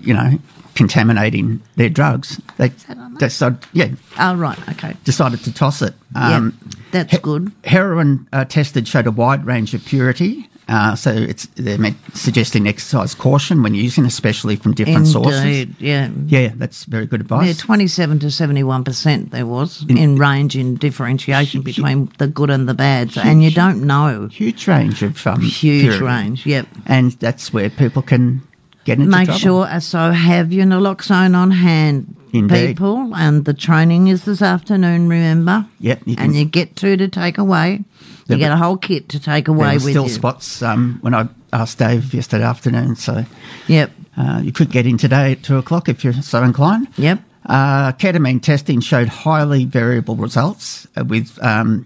[0.00, 0.38] you know,
[0.74, 2.40] contaminating their drugs.
[2.58, 2.72] They
[3.18, 3.88] decided, yeah,
[4.18, 4.94] Oh, right, okay.
[5.04, 5.94] decided to toss it.
[6.14, 6.50] yeah,
[6.90, 7.52] that's he- good.
[7.64, 10.48] Heroin uh, tested showed a wide range of purity.
[10.66, 15.40] Uh, so it's they're meant suggesting exercise caution when using, especially from different sources.
[15.42, 16.08] Indeed, yeah.
[16.26, 17.58] Yeah, that's very good Yeah, advice.
[17.58, 23.12] 27 to 71% there was in, range in differentiation between the good and the bad.
[23.12, 24.28] So- and you don't know.
[24.32, 26.66] Huge range of um, Huge range, yep.
[26.86, 28.40] and that's where people can
[28.84, 29.38] get into Make trouble.
[29.40, 32.68] sure, uh, so have your naloxone on hand, Indeed.
[32.76, 33.14] people.
[33.14, 35.66] And the training is this afternoon, remember?
[35.80, 37.84] Yep, you can- and you get two to take away.
[38.26, 40.08] You get a whole kit to take away with still you.
[40.08, 43.24] spots um, when I asked Dave yesterday afternoon, so
[43.68, 46.88] Yep, uh, you could get in today at two o'clock if you're so inclined.
[46.96, 47.20] yep.
[47.46, 51.84] Uh, ketamine testing showed highly variable results with um,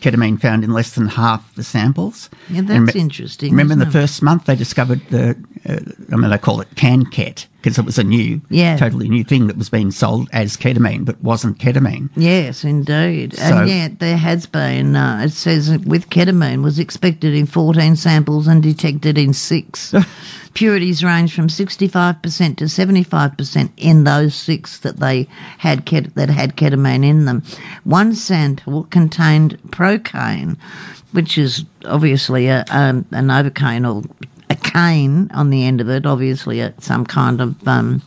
[0.00, 2.30] ketamine found in less than half the samples.
[2.48, 3.92] Yeah, And that's interesting, Remember in the it?
[3.92, 5.36] first month they discovered the,
[5.68, 5.78] uh,
[6.12, 8.76] I mean, they call it CanCat because it was a new, Yeah.
[8.78, 12.08] totally new thing that was being sold as ketamine but wasn't ketamine.
[12.16, 13.36] Yes, indeed.
[13.36, 17.96] So- and yet there has been, uh, it says with ketamine was expected in 14
[17.96, 19.94] samples and detected in six.
[20.54, 26.56] Purities range from 65% to 75% in those six that they had ket- that had
[26.56, 27.42] ketamine in them.
[27.84, 30.56] One sample contained procaine,
[31.12, 34.02] which is obviously a, um, a novocaine or
[34.72, 38.02] cane on the end of it, obviously a, some kind of um,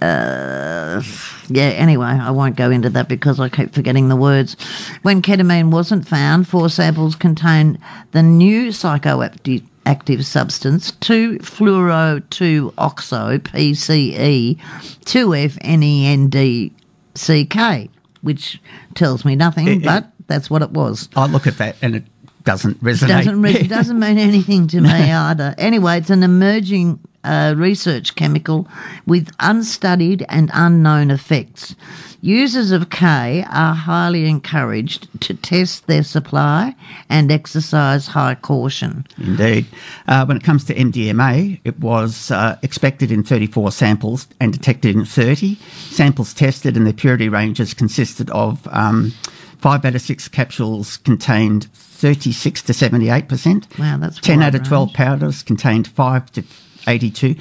[0.00, 1.02] uh,
[1.48, 4.56] yeah, anyway, I won't go into that because I keep forgetting the words.
[5.02, 7.78] When ketamine wasn't found, four samples contained
[8.12, 14.58] the new psychoactive active substance 2-fluoro-2-oxo, PCE,
[15.06, 17.88] 2-FNENDCK,
[18.22, 18.60] which
[18.94, 21.08] tells me nothing, It- it- but that's what it was.
[21.16, 22.04] I look at that and it
[22.44, 23.08] doesn't resonate.
[23.08, 25.54] Doesn't re- doesn't mean anything to me either.
[25.58, 28.68] Anyway, it's an emerging uh, research chemical
[29.06, 31.74] with unstudied and unknown effects.
[32.20, 36.74] Users of K are highly encouraged to test their supply
[37.08, 39.06] and exercise high caution.
[39.18, 39.66] Indeed.
[40.08, 44.96] Uh, when it comes to MDMA, it was uh, expected in 34 samples and detected
[44.96, 45.56] in 30.
[45.90, 49.12] Samples tested and the purity ranges consisted of um,
[49.58, 51.68] 5 out of 6 capsules contained
[51.98, 53.78] 36 to 78%.
[53.78, 54.96] Wow, that's 10 out of 12 range.
[54.96, 56.44] powders contained 5 to
[56.86, 57.34] 82.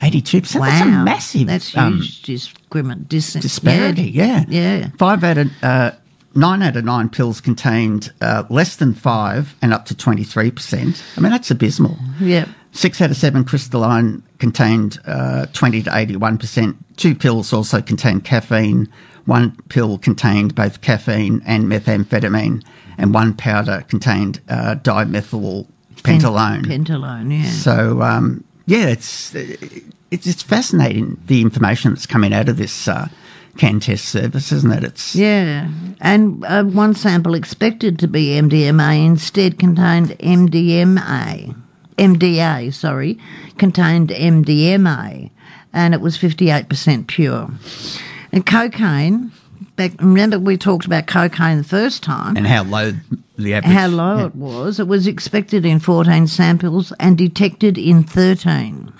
[0.00, 0.60] 82%.
[0.60, 4.02] Wow, That's a massive That's um, huge discrimin- dis- disparity.
[4.10, 4.44] Yeah.
[4.48, 4.90] yeah.
[4.98, 5.90] Five out of uh,
[6.34, 10.50] nine out of nine pills contained uh, less than five and up to twenty three
[10.50, 11.02] percent.
[11.16, 11.96] I mean, that's abysmal.
[12.20, 12.48] Yep.
[12.72, 16.76] Six out of seven crystalline contained uh, twenty to eighty one percent.
[16.98, 18.88] Two pills also contained caffeine.
[19.24, 22.62] One pill contained both caffeine and methamphetamine,
[22.98, 25.66] and one powder contained uh, dimethyl
[25.96, 26.64] pentylone.
[26.64, 27.50] Pentylone, yeah.
[27.50, 33.08] So um, yeah, it's it's it's fascinating the information that's coming out of this uh,
[33.56, 34.84] CanTEST service, isn't it?
[34.84, 35.68] It's Yeah,
[36.00, 41.56] and uh, one sample expected to be MDMA instead contained MDMA.
[41.96, 43.18] MDA, sorry,
[43.56, 45.30] contained MDMA,
[45.72, 47.50] and it was 58% pure.
[48.32, 49.30] And cocaine,
[49.76, 52.92] back, remember we talked about cocaine the first time, and how low
[53.36, 53.72] the average.
[53.72, 54.26] how low yeah.
[54.26, 54.80] it was.
[54.80, 58.92] It was expected in 14 samples and detected in 13.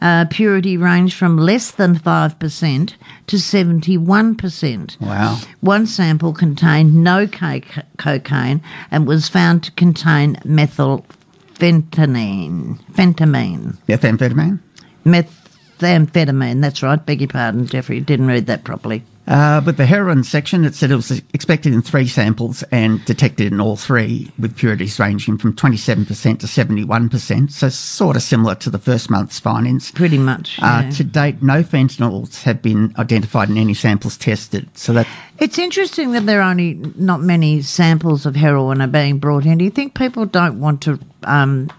[0.00, 2.94] Uh, purity ranged from less than 5%
[3.26, 5.00] to 71%.
[5.00, 5.38] Wow.
[5.60, 7.60] One sample contained no co-
[7.96, 12.78] cocaine and was found to contain methylphentamine.
[12.92, 13.78] Phentamine.
[13.88, 14.58] Methamphetamine.
[15.06, 17.06] Methamphetamine, that's right.
[17.06, 18.00] Beg your pardon, Geoffrey.
[18.00, 19.02] Didn't read that properly.
[19.26, 23.52] Uh, but the heroin section, it said it was expected in three samples and detected
[23.52, 26.06] in all three, with purities ranging from 27%
[26.40, 27.50] to 71%.
[27.50, 29.90] So, sort of similar to the first month's findings.
[29.92, 30.58] Pretty much.
[30.60, 30.90] Uh, yeah.
[30.90, 34.68] To date, no fentanyls have been identified in any samples tested.
[34.76, 35.06] So that
[35.38, 39.58] It's interesting that there are only not many samples of heroin are being brought in.
[39.58, 41.70] Do you think people don't want to um,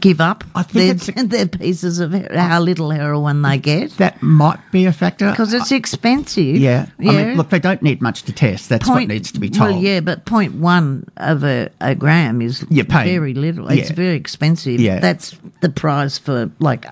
[0.00, 3.92] give up I think their, their pieces of how little heroin they get?
[3.98, 5.30] that might be a factor.
[5.30, 6.56] Because it's expensive.
[6.56, 6.86] yeah.
[6.98, 7.10] yeah.
[7.12, 8.68] I mean, look, they don't need much to test.
[8.68, 9.70] That's what needs to be told.
[9.70, 13.68] Well, yeah, but point one of a, a gram is You're paying- very little.
[13.70, 14.80] It's very expensive.
[14.80, 14.98] Yeah.
[14.98, 16.86] That's the price for like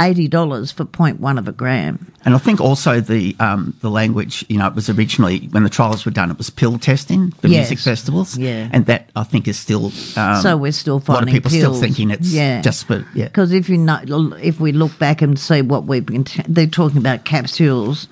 [0.00, 2.10] eighty dollars for point one of a gram.
[2.24, 5.70] And I think also the um, the language, you know, it was originally when the
[5.70, 7.70] trials were done, it was pill testing for Yes.
[7.70, 8.36] music festivals.
[8.38, 8.68] Yeah.
[8.72, 9.92] And that I think is still.
[10.16, 11.62] Um, so we're still a lot of finding people pills.
[11.62, 12.60] still thinking it's yeah.
[12.62, 13.26] just for yeah.
[13.26, 14.00] Because if you know,
[14.42, 18.08] if we look back and see what we've been, t- they're talking about capsules,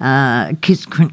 [0.00, 0.52] uh,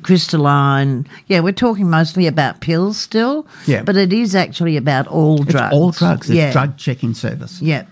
[0.04, 1.08] crystalline.
[1.28, 3.46] Yeah, we're talking mostly about pills still.
[3.66, 3.84] Yeah.
[3.84, 5.74] but it is actually about all It's drugs.
[5.74, 6.30] all drugs.
[6.30, 7.62] It's Yeah, drug checking service.
[7.62, 7.84] Yeah.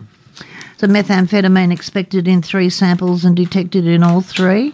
[0.82, 4.74] So methamphetamine expected in three samples and detected in all three,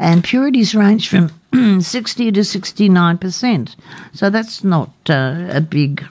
[0.00, 1.30] and purities range from
[1.80, 3.76] sixty to sixty nine percent.
[4.14, 6.04] So that's not uh, a big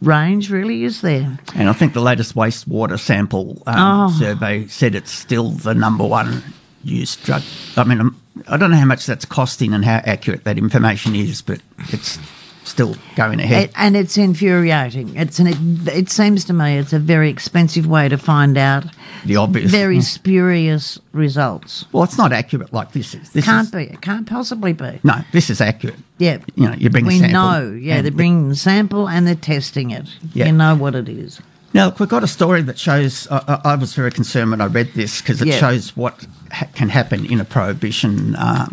[0.00, 1.36] range, really, is there?
[1.56, 4.10] And I think the latest wastewater sample um, Oh.
[4.20, 6.44] survey said it's still the number one
[6.84, 7.42] used drug.
[7.76, 8.16] I mean, I'm,
[8.46, 12.20] I don't know how much that's costing and how accurate that information is, but it's
[12.66, 13.70] still going ahead.
[13.76, 15.16] And it's infuriating.
[15.16, 15.56] It's an, it,
[15.96, 18.84] it seems to me it's a very expensive way to find out
[19.24, 19.70] the obvious.
[19.70, 21.84] very spurious results.
[21.92, 23.30] well, it's not accurate like this is.
[23.30, 23.82] This Can't is, be.
[23.84, 25.00] It can't possibly be.
[25.04, 25.96] No, this is accurate.
[26.18, 26.38] Yeah.
[26.54, 27.60] You know, you bring we know.
[27.80, 30.08] Yeah, and they're the- bringing the sample and they're testing it.
[30.34, 30.46] Yeah.
[30.46, 31.40] You know what it is.
[31.74, 33.28] Now, look, we've got a story that shows.
[33.30, 35.58] I, I I was very concerned when I read this because it Yeah.
[35.58, 38.34] shows what ha- can happen in a prohibition.
[38.36, 38.68] Uh,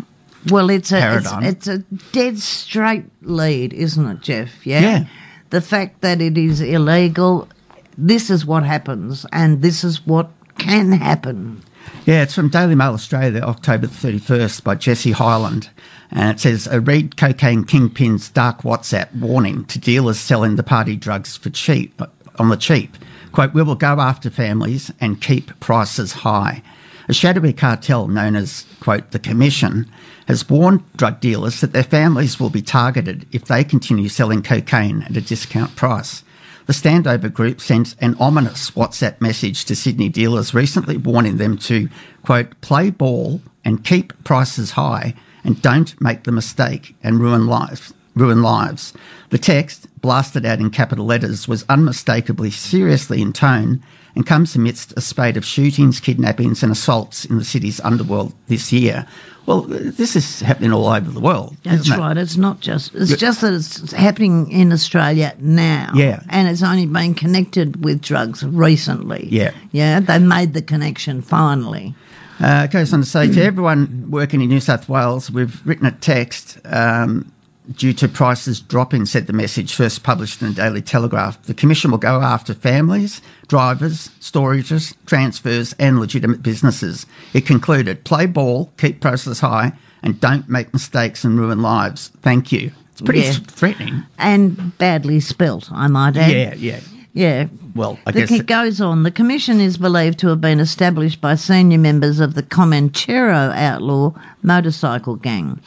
[0.50, 1.42] Well, it's a it's, Paradigm.
[1.44, 1.78] it's a
[2.12, 4.66] dead straight lead, isn't it, Geoff?
[4.66, 4.80] Yeah.
[4.80, 5.04] Yeah.
[5.50, 7.48] The fact that it is illegal,
[7.96, 11.62] this is what happens, and this is what can happen.
[12.06, 15.70] yeah, it's from Daily Mail Australia, October the 31st, by Jesse Highland.
[16.10, 20.96] And it says, a read cocaine kingpin's dark WhatsApp warning to dealers selling the party
[20.96, 22.00] drugs for cheap,
[22.38, 22.96] on the cheap.
[23.32, 26.62] Quote, we will go after families and keep prices high.
[27.08, 29.90] A shadowy cartel known as, quote, the Commission
[30.26, 35.02] has warned drug dealers that their families will be targeted if they continue selling cocaine
[35.02, 36.24] at a discount price.
[36.66, 41.90] The Standover Group sent an ominous WhatsApp message to Sydney dealers recently warning them to,
[42.22, 47.92] quote, play ball and keep prices high and don't make the mistake and ruin lives.
[48.14, 48.94] Ruin lives.
[49.28, 53.82] The text, blasted out in capital letters, was unmistakably seriously in tone
[54.14, 58.70] and comes amidst a spate of shootings, kidnappings, and assaults in the city's underworld this
[58.70, 59.06] year.
[59.46, 61.56] Well, this is happening all over the world.
[61.62, 61.98] That's isn't it?
[61.98, 62.16] right.
[62.18, 62.94] It's not just.
[62.94, 65.90] It's just that it's happening in Australia now.
[65.94, 66.20] Yeah.
[66.28, 69.26] And it's only been connected with drugs recently.
[69.30, 69.52] Yeah.
[69.72, 70.00] Yeah.
[70.00, 71.94] They made the connection finally.
[72.40, 75.86] Uh, it goes on to say to everyone working in New South Wales, we've written
[75.86, 77.32] a text um,
[77.72, 81.40] due to prices dropping, said the message first published in the Daily Telegraph.
[81.42, 87.06] The Commission will go after families, drivers, storages, transfers, and legitimate businesses.
[87.32, 92.10] It concluded play ball, keep prices high, and don't make mistakes and ruin lives.
[92.20, 92.72] Thank you.
[92.92, 93.32] It's pretty Yeah.
[93.46, 94.04] threatening.
[94.18, 96.30] And badly spelt, I might add.
[96.30, 96.80] Yeah, yeah.
[97.16, 97.46] Yeah.
[97.76, 99.04] Well, I the, guess it it- goes on.
[99.04, 104.12] The commission is believed to have been established by senior members of the Comanchero outlaw
[104.42, 105.60] motorcycle gang.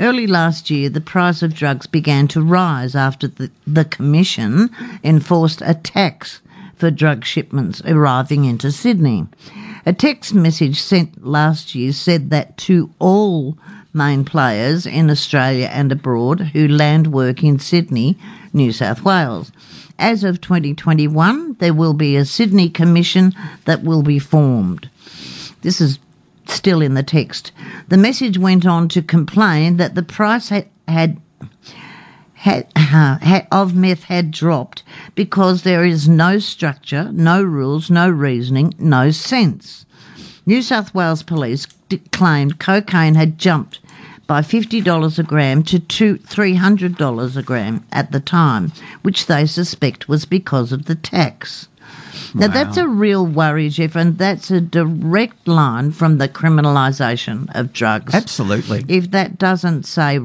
[0.00, 4.70] Early last year, the price of drugs began to rise after the, the commission
[5.04, 6.40] enforced a tax
[6.76, 9.26] for drug shipments arriving into Sydney.
[9.84, 13.56] A text message sent last year said that to all
[13.94, 18.16] main players in Australia and abroad who land work in Sydney,
[18.52, 19.52] New South Wales.
[19.98, 23.32] As of 2021, there will be a Sydney Commission
[23.66, 24.88] that will be formed.
[25.62, 25.98] This is
[26.46, 27.52] still in the text.
[27.88, 31.20] The message went on to complain that the price had, had
[32.34, 34.82] had, had, of meth had dropped
[35.14, 39.86] because there is no structure, no rules, no reasoning, no sense.
[40.44, 41.66] New South Wales Police
[42.10, 43.78] claimed cocaine had jumped
[44.26, 48.72] by $50 a gram to two, $300 a gram at the time,
[49.02, 51.68] which they suspect was because of the tax.
[52.34, 57.72] Now, that's a real worry, Geoff, and that's a direct line from the criminalisation of
[57.72, 58.84] drugs Absolutely.
[58.88, 60.18] if that doesn't say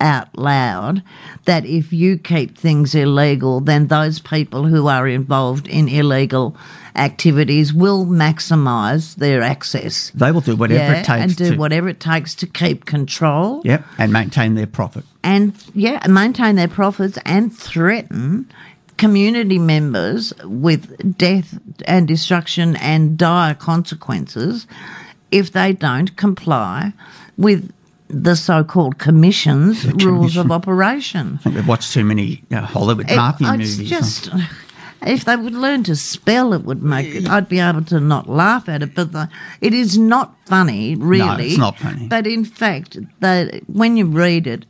[0.00, 1.02] out loud
[1.44, 6.56] that if you keep things illegal, then those people who are involved in illegal
[6.96, 10.10] activities will maximise their access.
[10.14, 12.84] They will do whatever yeah, it takes and do to whatever it takes to keep
[12.86, 15.04] control Yep, and maintain their profit.
[15.22, 18.50] and yeah, maintain their profits and threaten
[18.98, 24.66] community members with death and destruction and dire consequences
[25.30, 26.92] if they don't comply
[27.36, 27.72] with
[28.08, 31.34] the so-called commission's rules of operation.
[31.40, 33.90] I think they've watched too many uh, Hollywood It- mafia it's movies.
[33.90, 34.30] just
[35.06, 37.28] if they would learn to spell, it would make it.
[37.28, 39.28] I'd be able to not laugh at it, but the,
[39.60, 41.26] it is not funny, really.
[41.26, 42.08] No, it's not funny.
[42.08, 44.64] But in fact, they, when you read it,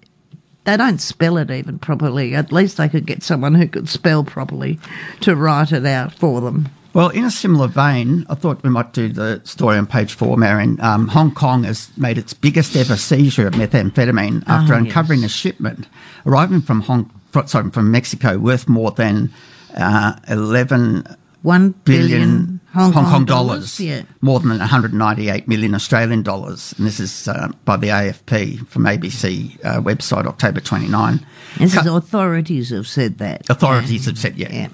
[0.69, 2.35] they don't spell it even properly.
[2.35, 4.79] At least they could get someone who could spell properly
[5.23, 6.69] to write it out for them.
[6.93, 10.37] Well, in a similar vein, I thought we might do the story on page four,
[10.37, 10.79] Marion.
[10.83, 15.31] Um, Hong Kong has made its biggest ever seizure of methamphetamine after Ah, uncovering yes.
[15.31, 15.87] a shipment
[16.27, 17.11] arriving from Hong,
[17.47, 19.31] sorry, from Mexico worth more than
[19.75, 21.05] uh, 11
[21.43, 23.81] One billion billion Hong, Kong, dollars.
[23.81, 24.03] Yeah.
[24.21, 26.75] more than 198 million Australian dollars.
[26.77, 31.25] And this is uh, by the AFP from ABC uh, website, October 29.
[31.59, 33.49] This Cu- is authorities have said that.
[33.49, 34.53] Authorities have said, yeah.
[34.53, 34.69] Yeah.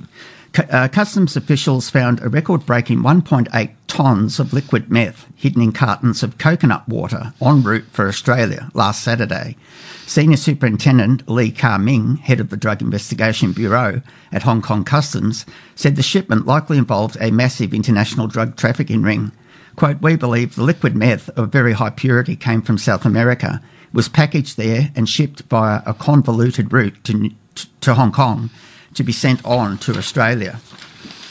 [0.56, 6.22] Uh, customs officials found a record breaking 1.8 tonnes of liquid meth hidden in cartons
[6.22, 9.56] of coconut water en route for Australia last Saturday.
[10.06, 14.00] Senior Superintendent Lee Ka Ming, head of the Drug Investigation Bureau
[14.30, 15.44] at Hong Kong Customs,
[15.74, 19.32] said the shipment likely involved a massive international drug trafficking ring.
[19.74, 23.60] Quote, we believe the liquid meth of very high purity came from South America,
[23.92, 27.30] was packaged there and shipped via a convoluted route to,
[27.80, 28.50] to Hong Kong
[28.94, 30.60] to be sent on to Australia.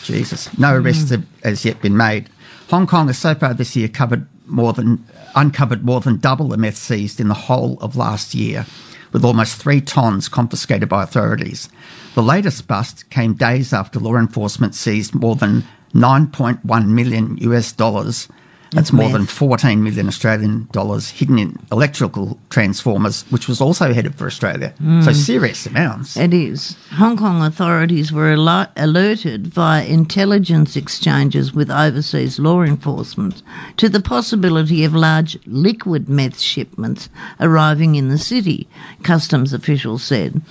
[0.04, 0.56] Jesus.
[0.58, 0.86] No hmm.
[0.86, 2.30] arrests have as yet been made.
[2.70, 5.06] Hong Kong has so far this year covered more than
[5.36, 8.66] uncovered more than double the meth seized in the whole of last year,
[9.12, 11.70] with almost three tonnes confiscated by authorities.
[12.16, 18.28] The latest bust came days after law enforcement seized more than 9.1 million US dollars.
[18.74, 24.16] That's more than 14 million Australian dollars hidden in electrical transformers, which was also headed
[24.16, 24.74] for Australia.
[24.78, 25.16] So mm.
[25.16, 26.18] serious amounts.
[26.18, 26.76] It is.
[26.92, 33.42] Hong Kong authorities were al- alerted via intelligence exchanges with overseas law enforcement
[33.78, 37.10] to the possibility of large liquid meth shipments
[37.40, 38.68] arriving in the city,
[39.04, 40.42] customs officials said.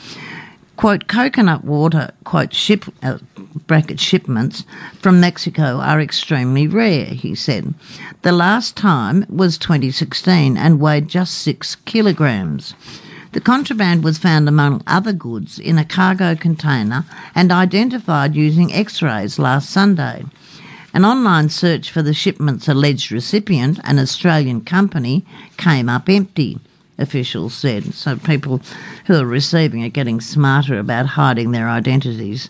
[0.83, 3.19] Quote, coconut water, quote, ship, uh,
[3.69, 4.65] bracket shipments
[4.99, 7.75] from Mexico are extremely rare, he said.
[8.23, 12.75] The last time was 2016 and weighed just six kilograms.
[13.31, 19.01] The contraband was found among other goods in a cargo container and identified using x
[19.01, 20.25] rays last Sunday.
[20.93, 25.25] An online search for the shipment's alleged recipient, an Australian company,
[25.57, 26.59] came up empty,
[27.03, 27.93] officials said.
[27.95, 28.61] So people
[29.07, 32.49] who are receiving are getting smarter about hiding their identities.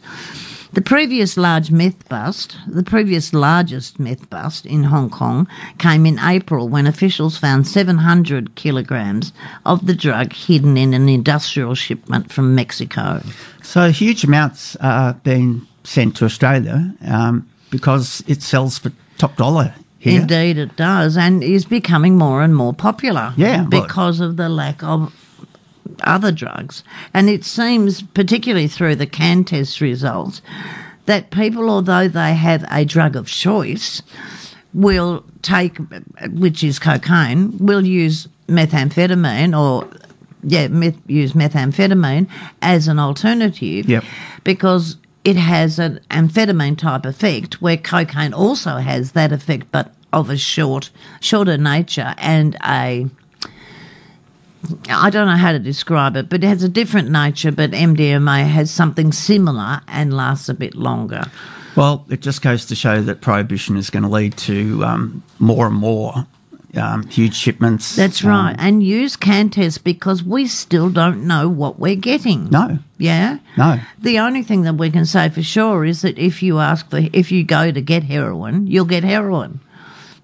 [0.74, 5.46] The previous large meth bust, the previous largest meth bust in Hong Kong,
[5.76, 9.34] came in April when officials found 700 kilograms
[9.66, 13.22] of the drug hidden in an industrial shipment from Mexico.
[13.62, 19.74] So huge amounts are being sent to Australia um, because it sells for top dollar
[20.02, 20.20] here.
[20.22, 23.32] Indeed, it does, and is becoming more and more popular.
[23.36, 25.14] Yeah, because of the lack of
[26.02, 26.82] other drugs,
[27.14, 30.42] and it seems, particularly through the CanTEST results,
[31.06, 34.02] that people, although they have a drug of choice,
[34.74, 35.78] will take,
[36.32, 39.88] which is cocaine, will use methamphetamine or
[40.42, 42.26] yeah, meth, use methamphetamine
[42.60, 44.02] as an alternative Yep.
[44.42, 50.28] because it has an amphetamine type effect where cocaine also has that effect but of
[50.28, 53.06] a short shorter nature and a
[54.88, 58.46] I don't know how to describe it, but it has a different nature, but MDMA
[58.46, 61.24] has something similar and lasts a bit longer.
[61.74, 65.66] Well, it just goes to show that prohibition is going to lead to um, more
[65.66, 66.26] and more
[66.76, 67.94] um, huge shipments.
[67.96, 68.56] That's Um, right.
[68.58, 72.48] And use CanTEST because we still don't know what we're getting.
[72.50, 73.38] No, Yeah?
[73.58, 73.78] no.
[74.00, 77.00] The only thing that we can say for sure is that if you ask for,
[77.12, 79.60] if you go to get heroin, you'll get heroin.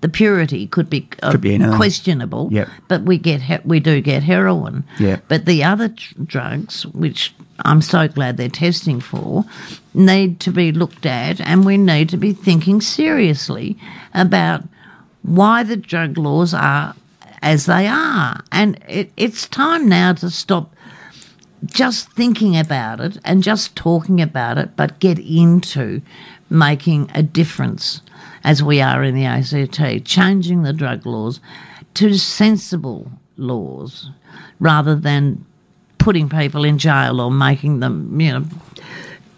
[0.01, 2.49] the purity could be, uh, Could be questionable.
[2.53, 2.69] Yep.
[2.87, 4.85] But we get he- we do get heroin.
[5.01, 5.25] Yep.
[5.27, 7.35] But the other tr- drugs, which
[7.65, 9.45] I'm so glad they're testing for,
[9.93, 13.77] need to be looked at, and we need to be thinking seriously
[14.15, 14.63] about
[15.23, 16.95] why the drug laws are
[17.43, 18.43] as they are.
[18.53, 20.75] And it, it's time now to stop
[21.67, 26.01] just thinking about it and just talking about it, but get into
[26.51, 28.01] making a difference
[28.45, 31.41] as we are in the ACT, changing the drug laws
[31.95, 34.11] to sensible laws
[34.61, 35.45] rather than
[35.99, 38.45] putting people in jail or making them, you know.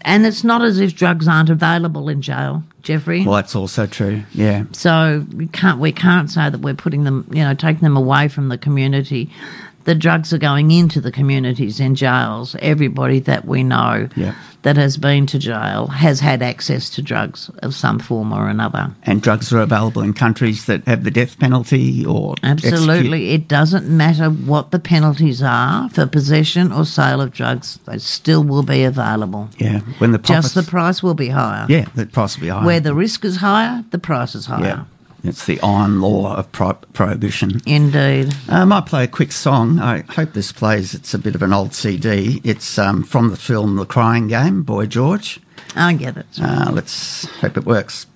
[0.01, 3.25] And it's not as if drugs aren't available in jail, Geoffrey.
[3.25, 4.23] Well, that's also true.
[4.33, 4.65] Yeah.
[4.71, 8.27] So we can't we can't say that we're putting them, you know, taking them away
[8.27, 9.29] from the community.
[9.83, 12.55] The drugs are going into the communities in jails.
[12.59, 14.33] Everybody that we know Yeah.
[14.61, 18.91] that has been to jail has had access to drugs of some form or another.
[19.03, 23.31] And drugs are available in countries that have the death penalty or execute- Absolutely.
[23.31, 28.43] It doesn't matter what the penalties are for possession or sale of drugs, they still
[28.43, 29.49] will be available.
[29.57, 29.79] Yeah.
[29.97, 31.65] When the Just the price will be higher.
[31.69, 32.65] yeah, the price will be higher.
[32.65, 34.63] Where the risk is higher, the price is higher.
[34.63, 34.83] yeah.
[35.23, 37.61] It's the iron law of pro- prohibition.
[37.65, 38.33] Indeed.
[38.49, 39.79] I might play a quick song.
[39.79, 40.93] I hope this plays.
[40.93, 42.41] It's a bit of an old CD.
[42.43, 45.39] It's um, from the film The Crying Game, Boy George.
[45.75, 46.25] I get it.
[46.41, 48.07] Uh, let's hope it works.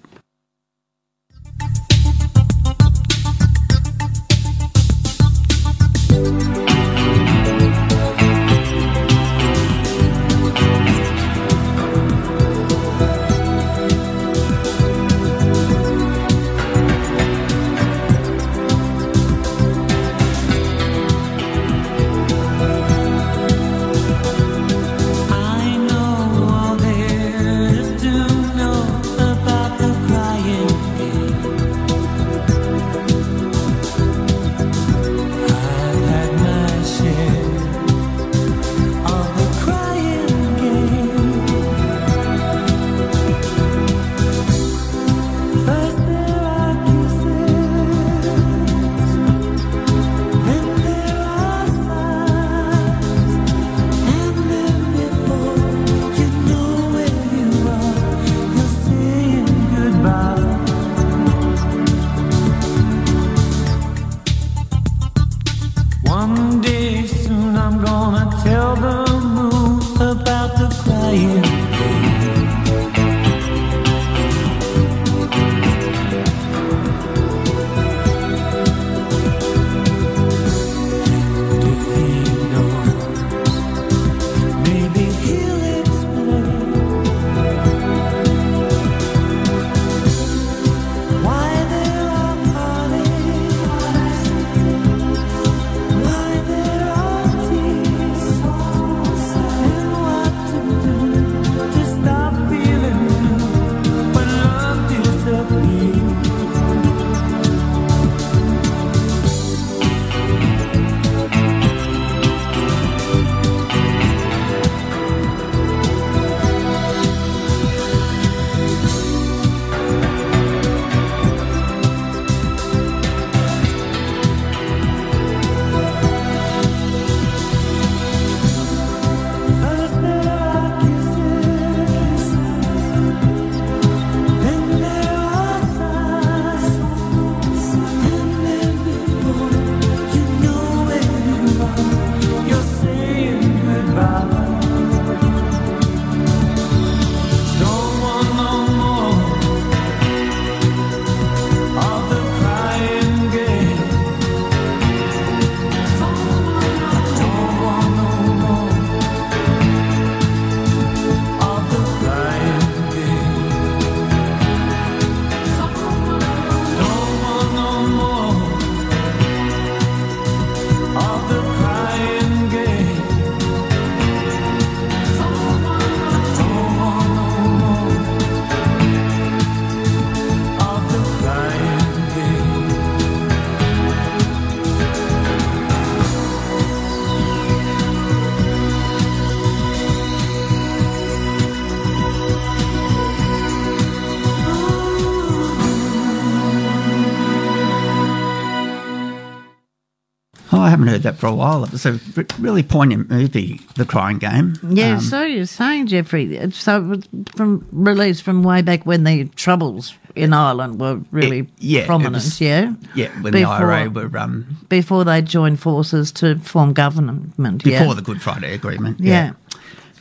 [201.06, 201.64] That for a while.
[201.64, 202.00] It was a
[202.40, 204.56] really poignant movie, The Crying Game.
[204.68, 206.52] Yeah, Um, so you're saying, Geoffrey.
[206.52, 207.04] So it was
[207.36, 212.16] from released from way back when the troubles in Ireland were really It- yeah, prominent.
[212.16, 216.74] was- yeah, yeah, when Before- the IRA were um, before they joined forces to form
[216.74, 217.38] government.
[217.38, 217.94] before yeah.
[217.94, 219.00] the Good Friday Agreement.
[219.00, 219.34] Yeah.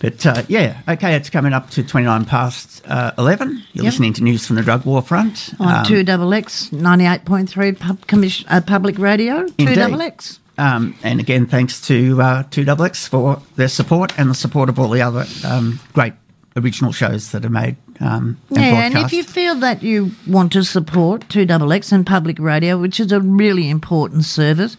[0.01, 3.63] But uh, yeah, okay, it's coming up to 29 past uh, 11.
[3.75, 3.93] You're Yep.
[3.93, 5.53] listening to news from the drug war front.
[5.61, 9.47] on Um, two double X ninety eight point three pub commission uh, public radio.
[9.47, 9.75] Two Indeed.
[9.77, 10.41] double X.
[10.57, 14.89] Um, and again, thanks to uh, 2XX for their support and the support of all
[14.89, 16.13] the other um, great
[16.57, 20.53] original shows that are made um, and Yeah, and if you feel that you want
[20.53, 24.77] to support 2XX and public radio, which is a really important service,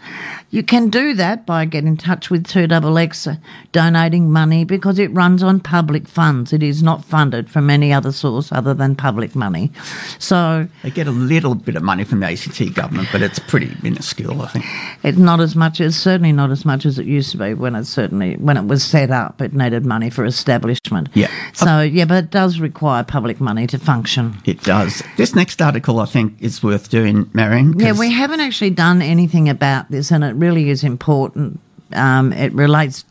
[0.51, 3.35] you can do that by getting in touch with 2XX, uh,
[3.71, 6.53] donating money because it runs on public funds.
[6.53, 9.71] It is not funded from any other source other than public money.
[10.19, 13.75] So They get a little bit of money from the ACT government, but it's pretty
[13.81, 14.65] minuscule, I think.
[15.03, 17.75] it's not as much as certainly not as much as it used to be when
[17.75, 19.41] it certainly when it was set up.
[19.41, 21.09] It needed money for establishment.
[21.13, 21.29] Yeah.
[21.53, 24.37] So yeah, but it does require public money to function.
[24.45, 25.03] It does.
[25.17, 27.77] This next article, I think, is worth doing, Marion.
[27.79, 31.59] Yeah, we haven't actually done anything about this, and it really is important.
[31.93, 33.05] Um, it relates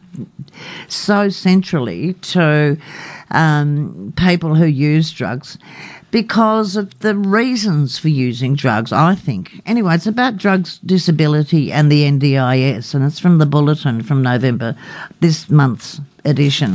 [0.89, 2.77] so centrally to
[3.31, 5.59] um, people who use drugs
[6.15, 9.61] because of the reasons for using drugs, I think.
[9.67, 14.77] Anyway, it's about drugs disability and the NDIS, and it's from the Bulletin from November,
[15.19, 16.75] this month's edition,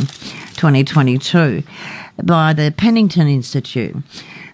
[0.57, 1.63] 2022,
[2.23, 3.95] by the Pennington Institute.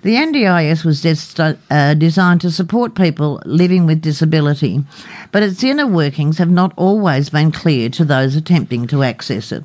[0.05, 4.84] The NDIS was des- uh, designed to support people living with disability,
[5.32, 9.63] but its inner workings have not always been clear to those attempting to access it,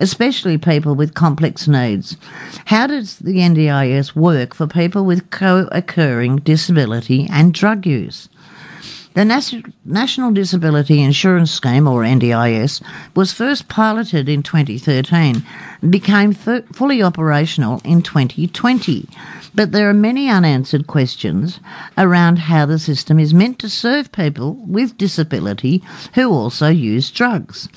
[0.00, 2.16] especially people with complex needs.
[2.64, 8.30] How does the NDIS work for people with co occurring disability and drug use?
[9.14, 9.54] The Nas-
[9.84, 12.82] National Disability Insurance Scheme, or NDIS,
[13.14, 15.42] was first piloted in 2013
[15.82, 19.06] and became fu- fully operational in 2020.
[19.54, 21.60] But there are many unanswered questions
[21.98, 25.82] around how the system is meant to serve people with disability
[26.14, 27.68] who also use drugs.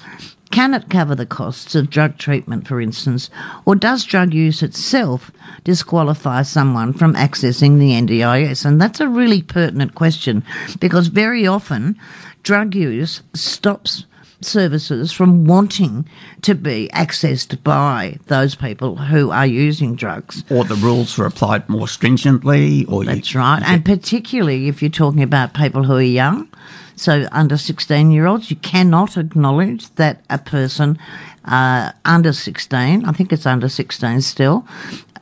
[0.56, 3.30] Can it cover the costs of drug treatment, for instance,
[3.66, 5.30] or does drug use itself
[5.66, 8.64] disqualify someone from accessing the NDIS?
[8.64, 10.46] And that's a really pertinent question
[10.80, 12.00] because very often
[12.42, 14.06] drug use stops
[14.46, 16.08] services from wanting
[16.42, 20.44] to be accessed by those people who are using drugs.
[20.50, 23.62] or the rules were applied more stringently, or you, That's right.
[23.66, 26.48] And particularly if you're talking about people who are young,
[26.96, 30.98] so under 16 year olds, you cannot acknowledge that a person
[31.46, 34.66] uh, under 16, I think it's under 16 still,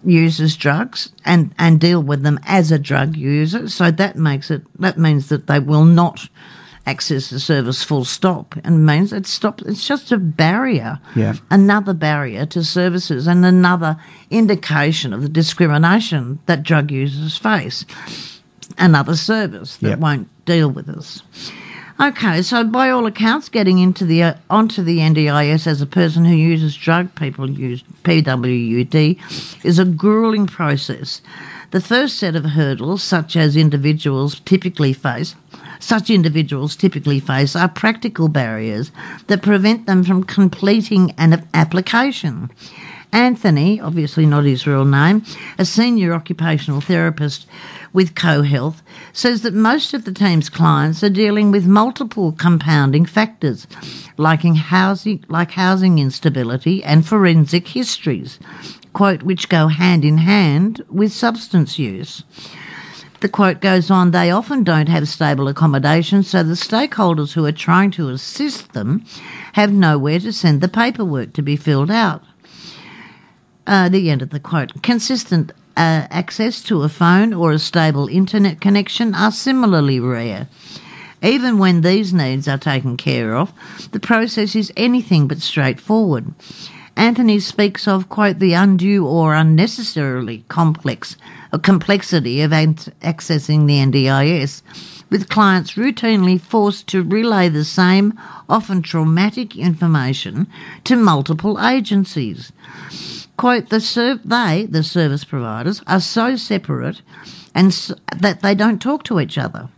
[0.05, 3.67] uses drugs and, and deal with them as a drug user.
[3.69, 6.27] So that makes it, that means that they will not
[6.85, 11.35] access the service full stop and means it stops it's just a barrier Yeah.
[11.49, 13.95] another barrier to services and another
[14.29, 17.85] indication of the discrimination that drug users face.
[18.77, 19.99] Another service that Yep.
[19.99, 21.21] won't deal with us.
[22.01, 26.25] Okay, so by all accounts, getting into the uh, onto the NDIS as a person
[26.25, 29.17] who uses drug, people use PWUD,
[29.63, 31.21] is a grueling process.
[31.73, 35.33] The first set of hurdles, such as individuals typically face,
[35.79, 38.91] such individuals typically face are practical barriers
[39.25, 42.51] that prevent them from completing an application.
[43.11, 45.23] Anthony, obviously not his real name,
[45.57, 47.47] a senior occupational therapist
[47.91, 53.65] with CoHealth, says that most of the team's clients are dealing with multiple compounding factors,
[54.17, 58.37] like housing, like housing instability and forensic histories,
[58.93, 62.23] quote, which go hand in hand with substance use.
[63.19, 67.53] The quote goes on, they often don't have stable accommodation, so the stakeholders who are
[67.53, 69.05] trying to assist them
[69.53, 72.21] have nowhere to send the paperwork to be filled out.
[73.65, 74.81] Uh, the end of the quote.
[74.83, 80.49] Consistent uh, access to a phone or a stable internet connection are similarly rare.
[81.21, 83.53] Even when these needs are taken care of,
[83.93, 86.33] the process is anything but straightforward.
[86.95, 91.17] Anthony speaks of, quote, the undue or unnecessarily complex
[91.61, 94.61] complexity of accessing the NDIS,
[95.09, 98.19] with clients routinely forced to relay the same,
[98.49, 100.47] often traumatic information
[100.83, 102.51] to multiple agencies.
[103.37, 107.01] Quote the serv- they the service providers are so separate
[107.55, 109.69] and s- that they don't talk to each other.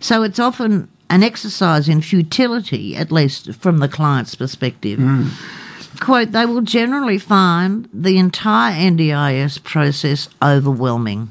[0.00, 5.30] So it's often an exercise in futility at least from the client's perspective mm.
[6.00, 11.30] Quote they will generally find the entire ndis process overwhelming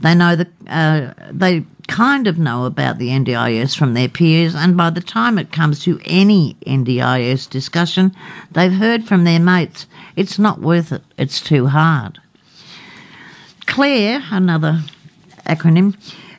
[0.00, 4.76] They know the uh, they kind of know about the NDIS from their peers, and
[4.76, 8.14] by the time it comes to any NDIS discussion,
[8.50, 9.86] they've heard from their mates
[10.16, 11.02] it's not worth it.
[11.16, 12.18] It's too hard.
[13.66, 14.82] Claire, another
[15.46, 15.96] acronym,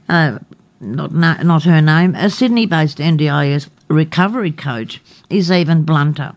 [0.10, 0.39] uh,
[0.80, 6.36] not not her name, a Sydney-based NDIS recovery coach, is even blunter.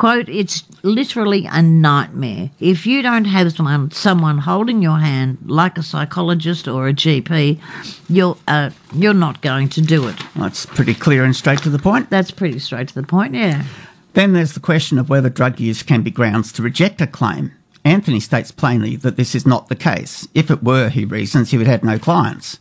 [0.00, 2.50] Quote, it's literally a nightmare.
[2.58, 7.60] If you don't have someone, someone holding your hand like a psychologist or a GP,
[8.08, 10.16] you're, uh, you're not going to do it.
[10.34, 12.08] That's pretty clear and straight to the point.
[12.08, 13.66] That's pretty straight to the point, yeah.
[14.14, 17.52] Then there's the question of whether drug use can be grounds to reject a claim.
[17.84, 20.26] Anthony states plainly that this is not the case.
[20.34, 22.58] If it were, he reasons, he would have no clients.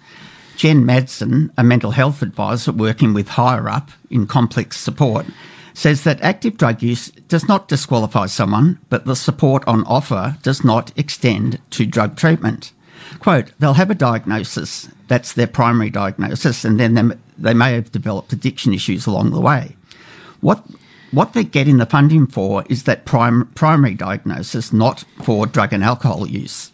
[0.57, 5.25] Jen Madsen, a mental health advisor working with Hireup in complex support,
[5.80, 10.61] says that active drug use does not disqualify someone, but the support on offer does
[10.61, 12.73] not extend to drug treatment.
[13.19, 18.34] Quote, they'll have a diagnosis, that's their primary diagnosis, and then they, may have developed
[18.34, 19.77] addiction issues along the way.
[20.41, 20.65] What
[21.11, 25.84] what they're getting the funding for is that prim- primary diagnosis, not for drug and
[25.84, 26.71] alcohol use.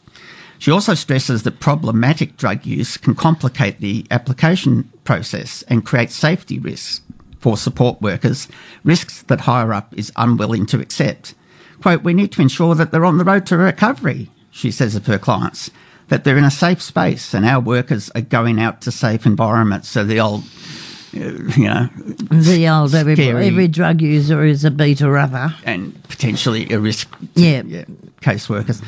[0.57, 6.57] She also stresses that problematic drug use can complicate the application process and create safety
[6.59, 7.01] risks
[7.45, 8.47] for support workers,
[8.83, 11.35] risks that Hireup is unwilling to accept.
[11.79, 15.05] Quote, we need to ensure that they're on the road to recovery, she says of
[15.05, 15.69] her clients,
[16.07, 19.87] that they're in a safe space and our workers are going out to safe environments.
[19.89, 20.41] So the old,
[21.15, 21.19] uh,
[21.55, 21.87] you know,
[22.31, 25.53] The old every, every drug user is a beta upper.
[25.65, 27.83] and potentially a risk to Yeah.
[28.23, 28.81] caseworkers.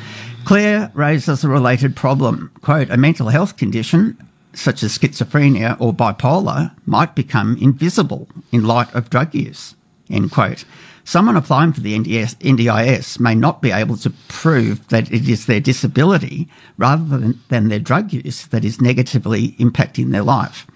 [0.44, 2.50] Claire raises a related problem.
[2.62, 4.16] Quote, a mental health condition
[4.54, 9.74] such as schizophrenia or bipolar might become invisible in light of drug use.
[10.10, 10.64] End quote.
[11.04, 15.46] Someone applying for the NDS, NDIS may not be able to prove that it is
[15.46, 20.66] their disability rather than, than their drug use that is negatively impacting their life.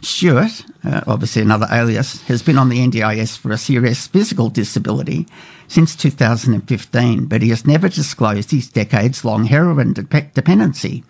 [0.00, 5.28] Stewart, uh, obviously another alias, has been on the NDIS for a serious physical disability
[5.68, 11.04] since 2015, but he has never disclosed his decades long heroin dep- dependency.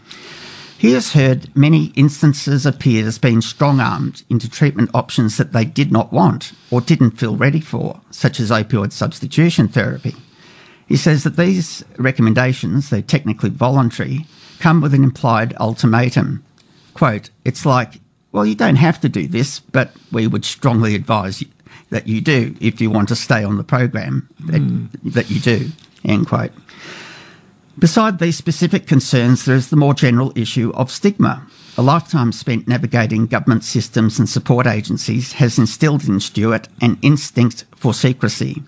[0.82, 5.64] He has heard many instances of peers being strong armed into treatment options that they
[5.64, 10.16] did not want or didn't feel ready for, such as opioid substitution therapy.
[10.88, 14.26] He says that these recommendations, though technically voluntary,
[14.58, 16.42] come with an implied ultimatum.
[16.94, 18.00] Quote, it's like,
[18.32, 21.44] well, you don't have to do this, but we would strongly advise
[21.90, 24.86] that you do if you want to stay on the program that, hmm.
[25.04, 25.70] that you do,
[26.04, 26.50] end quote.
[27.78, 31.46] Beside these specific concerns, there is the more general issue of stigma.
[31.78, 37.64] A lifetime spent navigating government systems and support agencies has instilled in Stuart an instinct
[37.74, 38.62] for secrecy.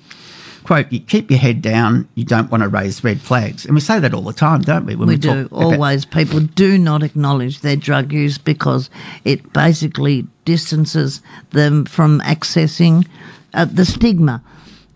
[0.65, 3.67] Quote, you keep your head down, you don't want to raise red flags.
[3.67, 4.95] And we say that all the time, don't we?
[4.97, 5.29] When We do.
[5.29, 8.89] talk about- Always people do not acknowledge their drug use because
[9.27, 13.07] it basically distances them from accessing
[13.53, 14.43] uh, the stigma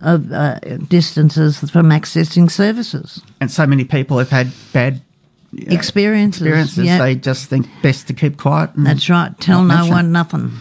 [0.01, 3.21] of uh, distances from accessing services.
[3.41, 5.01] and so many people have had bad
[5.53, 6.43] Experiences.
[6.43, 6.85] experiences.
[6.85, 6.99] yeah.
[6.99, 8.75] They just think best to keep quiet.
[8.75, 9.39] And That's right.
[9.41, 10.53] Tell no mention one nothing.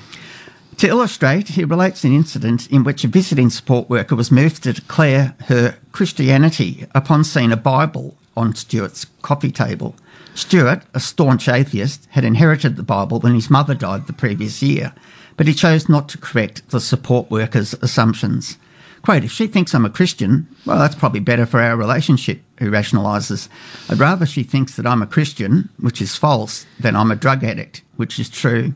[0.78, 4.74] To illustrate, he relates an incident in which a visiting support worker was moved to
[4.74, 9.96] declare her Christianity upon seeing a Bible on Stuart's coffee table.
[10.36, 14.94] Stuart, a staunch atheist, had inherited the Bible when his mother died the previous year,
[15.36, 18.58] but he chose not to correct the support worker's assumptions.
[19.02, 22.66] Quote, if she thinks I'm a Christian, well, that's probably better for our relationship, he
[22.66, 23.48] rationalises.
[23.90, 27.44] I'd rather she thinks that I'm a Christian, which is false, than I'm a drug
[27.44, 28.74] addict, which is true.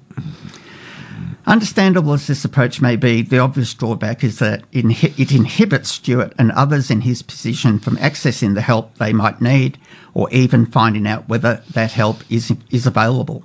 [1.48, 6.52] Understandable as this approach may be, the obvious drawback is that it inhibits Stewart and
[6.52, 9.80] others in his position from accessing the help they might need
[10.14, 13.44] or even finding out whether that help is, is available.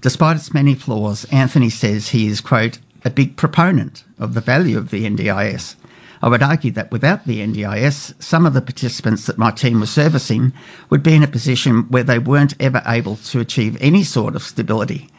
[0.00, 4.78] Despite its many flaws, Anthony says he is, quote, a big proponent of the value
[4.78, 5.74] of the NDIS.
[6.22, 9.90] I would argue that without the NDIS, some of the participants that my team was
[9.90, 10.52] servicing
[10.88, 14.42] would be in a position where they weren't ever able to achieve any sort of
[14.44, 15.10] stability.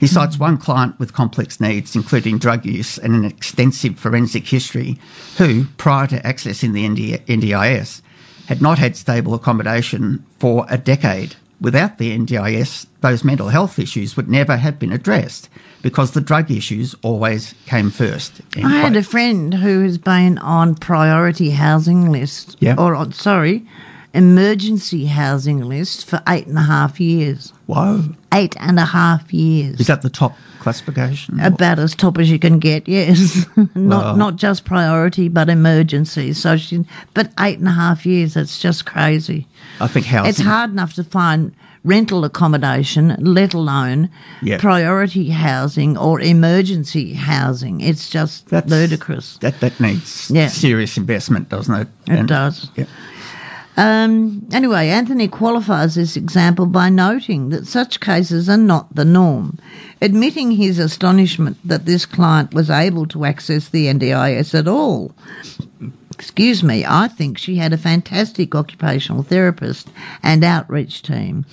[0.00, 0.14] He hmm.
[0.14, 4.98] cites one client with complex needs, including drug use and an extensive forensic history,
[5.36, 8.02] who, prior to accessing the ND- NDIS,
[8.46, 11.36] had not had stable accommodation for a decade.
[11.60, 15.48] Without the NDIS, those mental health issues would never have been addressed
[15.82, 18.40] because the drug issues always came first.
[18.56, 23.64] I had a friend who has been on priority housing list, or on, sorry,
[24.14, 27.52] emergency housing list for eight and a half years.
[27.66, 28.04] Whoa.
[28.32, 29.78] Eight and a half years.
[29.80, 31.38] Is that the top classification?
[31.40, 32.88] about as top as you can get.
[32.88, 34.16] Yes, not Wow.
[34.16, 36.32] not just priority, but emergency.
[36.32, 38.34] So she, but eight and a half years.
[38.34, 39.46] that's just crazy.
[39.80, 40.30] I think housing.
[40.30, 41.54] It's hard enough to find
[41.88, 44.08] rental accommodation, let alone
[44.42, 44.58] Yeah.
[44.58, 47.80] priority housing or emergency housing.
[47.80, 49.38] It's just That's- ludicrous.
[49.40, 50.48] That that needs Yeah.
[50.48, 51.88] serious investment, doesn't it?
[52.06, 52.68] It does.
[52.76, 52.84] Yeah.
[53.76, 59.56] Um, anyway, Anthony qualifies this example by noting that such cases are not the norm,
[60.02, 65.12] admitting his astonishment that this client was able to access the NDIS at all.
[66.18, 69.88] Excuse me, I think she had a fantastic occupational therapist
[70.20, 71.46] and outreach team.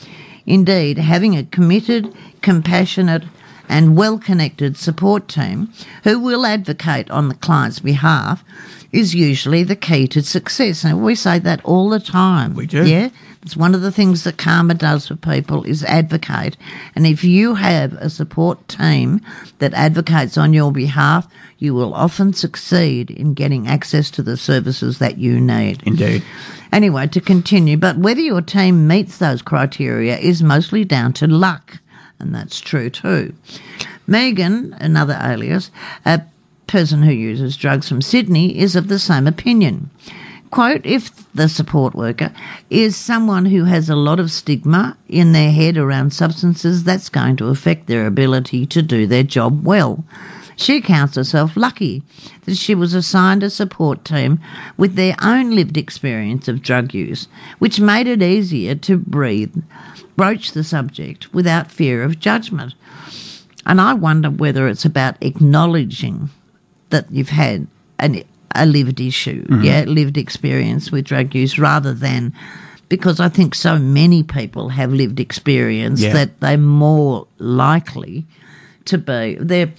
[0.48, 2.12] Indeed, having a committed,
[2.42, 3.26] compassionate,
[3.70, 5.72] and well connected support team
[6.04, 8.44] who will advocate on the client's behalf
[8.92, 10.84] is usually the key to success.
[10.84, 12.56] And we say that all the time.
[12.56, 12.88] We do.
[12.88, 13.10] Yeah.
[13.42, 16.58] It's one of the things that CAHMA does for people is advocate.
[16.96, 19.22] And if you have a support team
[19.60, 24.98] that advocates on your behalf, you will often succeed in getting access to the services
[24.98, 25.84] that you need.
[25.84, 26.24] Indeed.
[26.72, 31.80] Anyway, to continue, but whether your team meets those criteria is mostly down to luck,
[32.20, 33.34] and that's true too.
[34.08, 35.72] Megan, another alias,
[36.06, 36.22] a
[36.68, 39.90] person who uses drugs from Sydney, is of the same opinion.
[40.52, 42.32] Quote, if the support worker
[42.70, 47.36] is someone who has a lot of stigma in their head around substances, that's going
[47.38, 50.06] to affect their ability to do their job well.
[50.56, 52.04] She counts herself lucky
[52.46, 54.40] that she was assigned a support team
[54.78, 57.28] with their own lived experience of drug use,
[57.60, 59.54] which made it easier to breathe,
[60.16, 62.74] broach the subject without fear of judgment.
[63.66, 66.30] And I wonder whether it's about acknowledging
[66.90, 67.68] that you've had
[68.00, 69.64] an, a lived issue, mm-hmm.
[69.64, 72.34] yeah, lived experience with drug use, rather than
[72.88, 76.14] because I think so many people have lived experience Yeah.
[76.14, 78.26] that they're more likely
[78.86, 79.74] to be they're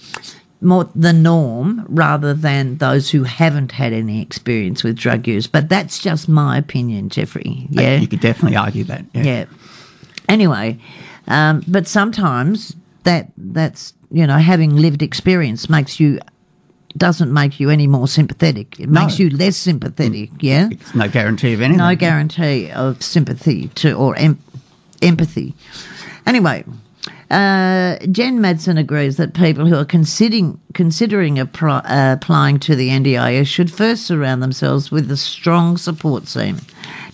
[0.59, 5.47] more the norm rather than those who haven't had any experience with drug use.
[5.47, 7.67] But that's just my opinion, Geoffrey.
[7.77, 7.95] Uh, yeah.
[7.97, 9.05] You could definitely argue that.
[9.13, 9.23] Yeah.
[9.23, 9.45] Yeah.
[10.27, 10.77] Anyway,
[11.27, 16.19] um, but sometimes that that's you know having lived experience makes you
[16.97, 18.79] doesn't make you any more sympathetic.
[18.79, 19.01] It No.
[19.01, 20.31] makes you less sympathetic.
[20.39, 20.69] Yeah.
[20.71, 21.77] It's no guarantee of anything.
[21.77, 24.39] No guarantee of sympathy to or em-
[25.01, 25.53] empathy.
[26.25, 26.63] Anyway,
[27.29, 32.89] uh, Jen Madsen agrees that people who are considering considering appro- uh, applying to the
[32.89, 36.57] NDIS should first surround themselves with a strong support team.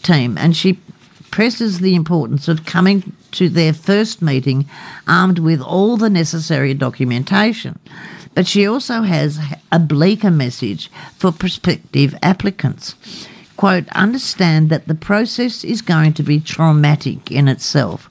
[0.02, 0.80] Team, and she
[1.34, 4.70] presses the importance of coming to their first meeting
[5.08, 7.80] armed with all the necessary documentation.
[8.36, 9.40] But she also has
[9.72, 12.94] a bleaker message for prospective applicants
[13.58, 18.10] quote, understand that the process is going to be traumatic in itself.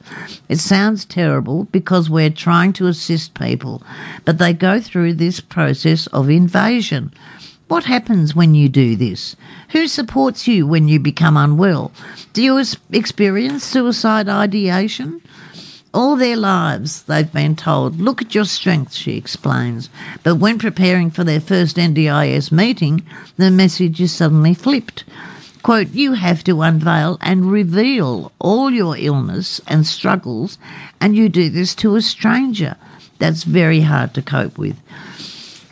[0.49, 3.83] It sounds terrible because we're trying to assist people,
[4.25, 7.13] but they go through this process of invasion.
[7.73, 9.35] What happens when you do this?
[9.73, 11.93] Who supports you when you become unwell?
[12.35, 12.63] Do you
[12.93, 15.23] experience suicide ideation?
[15.95, 19.89] All their lives, they've been told, look at your strengths, she explains.
[20.23, 23.03] But when preparing for their first NDIS meeting,
[23.39, 25.05] the message is suddenly flipped.
[25.63, 30.59] Quote, you have to unveil and reveal all your illness and struggles,
[31.01, 32.77] and you do this to a stranger.
[33.19, 34.77] That's very hard to cope with.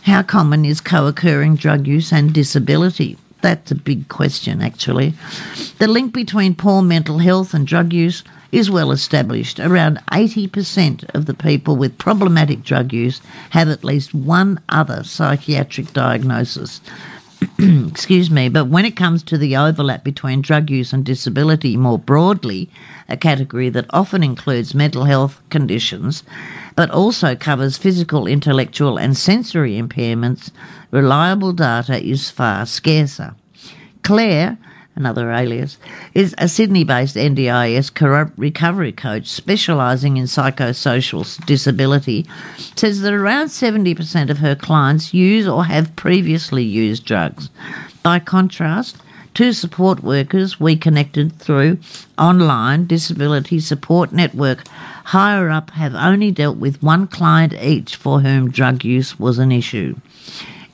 [0.05, 3.19] How common is co occurring drug use and disability?
[3.43, 5.15] That's a big question, actually.
[5.79, 8.23] The link between poor mental health and drug use
[8.53, 9.61] is well established.
[9.61, 13.21] Around 80% of the people with problematic drug use
[13.51, 16.81] have at least one other psychiatric diagnosis.
[17.59, 21.99] Excuse me, but when it comes to the overlap between drug use and disability more
[21.99, 22.69] broadly,
[23.11, 26.23] a category that often includes mental health conditions,
[26.77, 30.51] but also covers physical, intellectual, and sensory impairments,
[30.91, 33.35] reliable data is far scarcer.
[34.03, 34.57] Claire,
[34.97, 35.79] another alias,
[36.15, 42.27] is a Sydney based NDIS recovery coach specialising in psychosocial disability,
[42.77, 47.51] says that around 70% of her clients use or have previously used drugs.
[48.03, 48.97] By contrast,
[49.35, 51.79] two support workers we connected through
[52.19, 54.65] online disability support network
[55.11, 59.97] Hireup have only dealt with one client each for whom drug use was an issue.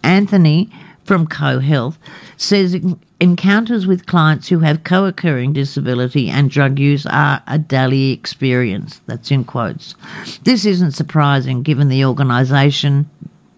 [0.03, 0.71] Anthony
[1.05, 1.97] from CoHealth
[2.37, 2.77] says
[3.19, 9.01] encounters with clients who have co occurring disability and drug use are a daily experience.
[9.07, 9.95] That's in quotes.
[10.43, 13.09] This isn't surprising given the organisation,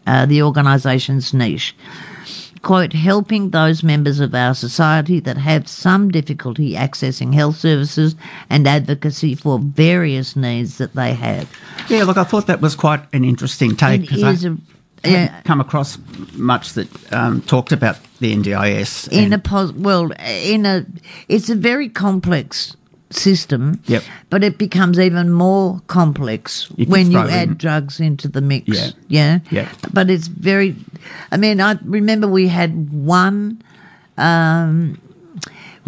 [0.06, 1.74] uh, the organisation's niche.
[2.62, 8.14] Quote, helping those members of our society that have some difficulty accessing health services
[8.50, 11.50] and advocacy for various needs that they have.
[11.88, 14.56] Yeah, look, I thought that was quite an interesting take because I a,
[15.04, 15.98] yeah, come across
[16.34, 19.12] much that um, talked about the NDIS.
[19.12, 20.84] in a pos- well, in a,
[21.28, 22.76] it's a very complex
[23.10, 23.80] system.
[23.86, 24.02] Yep.
[24.30, 28.68] But it becomes even more complex you when you add in- drugs into the mix.
[28.68, 28.90] Yeah.
[29.08, 29.38] Yeah.
[29.50, 29.68] Yeah.
[29.92, 30.76] But it's very.
[31.32, 33.62] I mean, I remember we had one.
[34.16, 34.98] Um,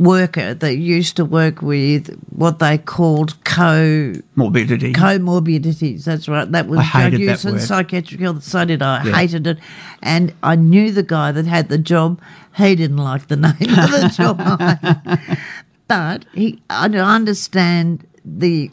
[0.01, 4.93] worker that used to work with what they called co morbidity.
[4.93, 6.05] comorbidities.
[6.05, 6.51] That's right.
[6.51, 8.43] That was drug use and psychiatric health.
[8.43, 9.05] So did I.
[9.05, 9.13] Yeah.
[9.17, 9.59] Hated it,
[10.03, 12.21] and I knew the guy that had the job.
[12.57, 15.39] He didn't like the name of the job.
[15.91, 16.63] but he.
[16.71, 18.71] I understand the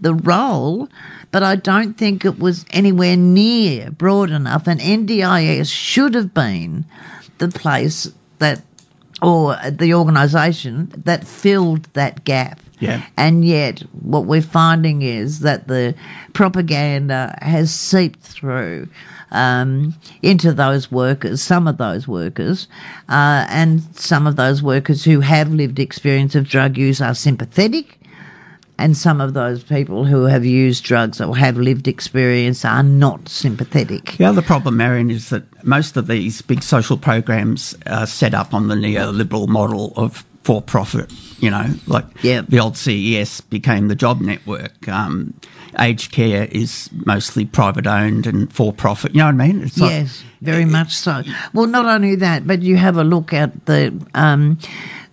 [0.00, 0.88] the role.
[1.30, 4.66] But I don't think it was anywhere near broad enough.
[4.66, 6.86] And NDIS should have been
[7.36, 8.62] the place that,
[9.20, 12.60] or the organisation that filled that gap.
[12.80, 13.04] Yeah.
[13.16, 15.94] And yet, what we're finding is that the
[16.32, 18.88] propaganda has seeped through
[19.30, 22.68] um, into those workers, some of those workers,
[23.08, 27.98] uh, and some of those workers who have lived experience of drug use are sympathetic.
[28.80, 33.28] And some of those people who have used drugs or have lived experience are not
[33.28, 34.16] sympathetic.
[34.18, 38.54] The other problem, Marion, is that most of these big social programs are set up
[38.54, 41.12] on the neoliberal model of for profit.
[41.40, 42.40] You know, like Yeah.
[42.48, 44.88] the old CES became the job network.
[44.88, 45.34] Um,
[45.78, 49.12] aged care is mostly private owned and for profit.
[49.14, 49.60] You know what I mean?
[49.62, 51.22] It's like- yes, very much so.
[51.52, 54.56] Well, not only that, but you have a look at the um,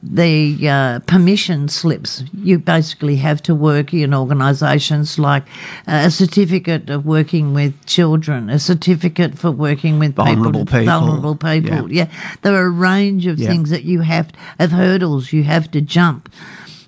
[0.04, 2.24] the uh, permission slips.
[2.34, 5.44] You basically have to work in organisations like
[5.88, 10.86] uh, a certificate of working with children, a certificate for working with Vulnerable people.
[10.86, 11.92] vulnerable people.
[11.92, 12.08] Yeah.
[12.44, 13.50] there are a range of Yeah.
[13.50, 16.30] things that you have of hurdles you have to jump.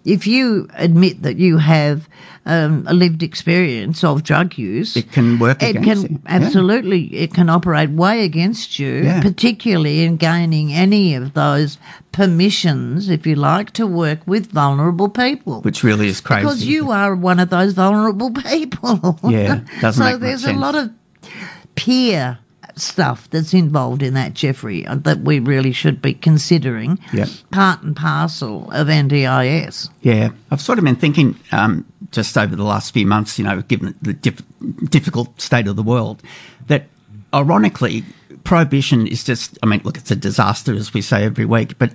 [0.08, 2.08] If you admit that you have
[2.46, 6.22] um, a lived experience of drug use, It can work it against can you.
[6.24, 6.36] Yeah.
[6.38, 9.22] absolutely it can operate way against you Yeah.
[9.22, 11.78] particularly in gaining any of those
[12.14, 16.42] permissions if you like to work with vulnerable people which really is crazy.
[16.44, 20.90] because you are one of those vulnerable people Yeah, doesn't so there's a lot of
[21.76, 22.40] peer
[22.80, 27.00] stuff that's involved in that Geoffrey uh, that we really should be considering.
[27.14, 27.26] Yeah.
[27.52, 32.64] part and parcel of ndis Yeah, I've sort of been thinking um, just over the
[32.64, 34.44] last few months, you know, given the diff-
[34.90, 36.22] difficult state of the world,
[36.68, 36.88] that
[37.34, 38.04] ironically,
[38.44, 41.92] prohibition is just, I mean, look, it's a disaster, as we say every week, but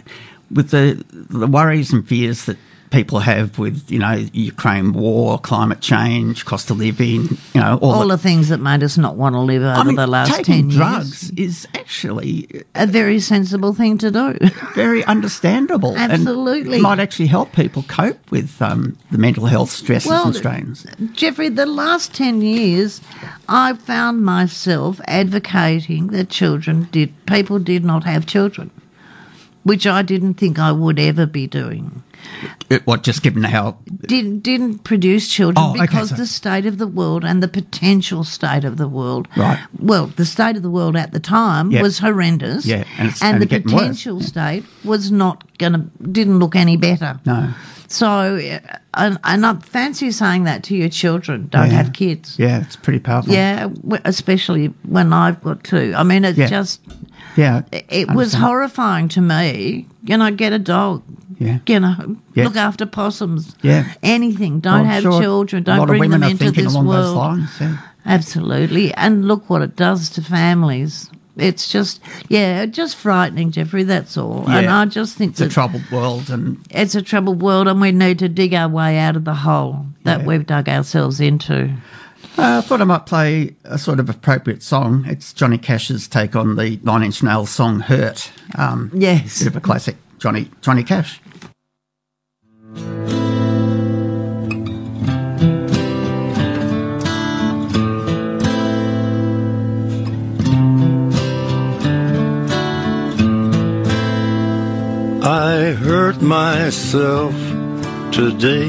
[0.51, 2.59] with the, the worries and fears that
[2.93, 7.93] people have with, you know, Ukraine war, climate change, cost of living, you know, all,
[7.93, 10.07] all the, the things that made us not want to live over I mean, the
[10.07, 14.39] last taking 10 years drugs is actually a very sensible thing to do
[14.75, 15.97] very understandable.
[15.97, 16.75] Absolutely.
[16.75, 20.87] And might actually help people cope with um, the mental health stresses Well, and strains.
[21.13, 23.01] Geoffrey, the last 10 years,
[23.49, 28.71] I found myself advocating that children did, people did not have children,
[29.63, 32.03] which I didn't think I would ever be doing.
[32.71, 36.67] It, what, just given how Didn't, didn't produce children Oh, okay, because so- the state
[36.67, 39.29] of the world and the potential state of the world.
[39.37, 39.59] Right.
[39.79, 41.83] Well, the state of the world at the time Yeah.
[41.83, 42.67] was horrendous.
[42.67, 43.81] Yeah, and and the getting worse.
[43.83, 47.21] potential state was not to, didn't look any better.
[47.27, 47.51] No.
[47.89, 48.59] So, uh,
[48.95, 51.49] and, and I fancy saying that to your children.
[51.51, 51.75] Don't Yeah.
[51.77, 52.37] have kids.
[52.39, 53.35] Yeah, it's pretty powerful.
[53.35, 53.69] Yeah,
[54.05, 55.93] especially when I've got two.
[55.95, 56.47] I mean, it's Yeah.
[56.47, 56.81] just,
[57.37, 57.63] yeah.
[57.71, 59.87] it was horrifying to me.
[60.05, 61.03] You know, get a dog.
[61.39, 61.59] Yeah.
[61.67, 62.45] You know, Yeah.
[62.45, 63.55] look after possums.
[63.63, 63.93] Yeah.
[64.03, 64.61] Anything.
[64.61, 65.63] Don't Well, have sure children.
[65.65, 67.17] Don't bring them into this along those world.
[67.17, 67.51] lines.
[67.61, 67.77] Yeah.
[68.05, 68.93] Absolutely.
[68.95, 71.11] And look what it does to families.
[71.37, 73.85] It's just, yeah, just frightening, Geoffrey.
[73.85, 74.45] That's all.
[74.49, 77.91] And I just think It's a troubled world, and it's a troubled world, and we
[77.91, 80.27] need to dig our way out of the hole that Yeah.
[80.27, 81.71] we've dug ourselves into.
[82.39, 85.05] Uh, I thought I might play a sort of appropriate song.
[85.07, 89.39] It's Johnny Cash's take on the Nine Inch Nails song "Hurt." Um, Yes.
[89.39, 91.21] bit of a classic, Johnny Johnny Cash.
[105.25, 107.35] I hurt myself
[108.13, 108.69] today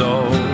[0.00, 0.53] all.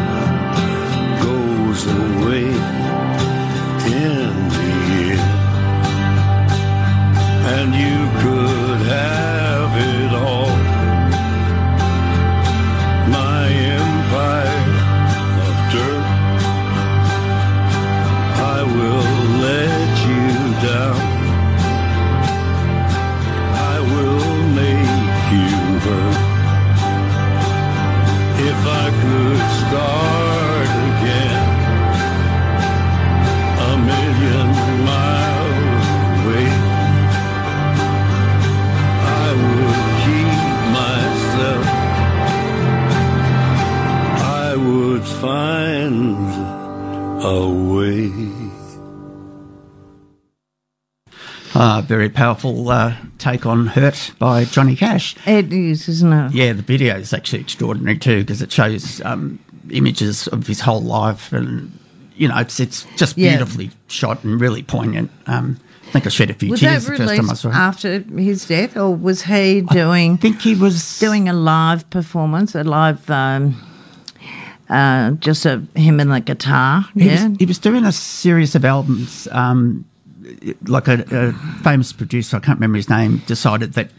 [8.91, 9.30] could
[47.31, 48.11] a way.
[51.53, 55.15] Uh, very powerful uh, take on Hurt by Johnny Cash.
[55.27, 56.31] It is, isn't it?
[56.33, 59.37] Yeah, the video is actually extraordinary too because it shows um,
[59.69, 61.77] images of his whole life and,
[62.15, 63.31] you know, it's, it's just Yeah.
[63.37, 65.11] beautifully shot and really poignant.
[65.27, 67.49] Um, I think I shed a few Was tears that the first time I saw
[67.49, 67.53] it.
[67.55, 72.55] after his death, or was he doing I think he was doing a live performance,
[72.55, 73.61] a live, um,
[74.71, 76.85] uh, just a, him and the guitar?
[76.95, 77.27] He, yeah.
[77.27, 79.27] was, he was doing a series of albums.
[79.31, 79.85] Um,
[80.67, 81.33] like a, a
[81.63, 83.89] famous producer, I can't remember his name, decided that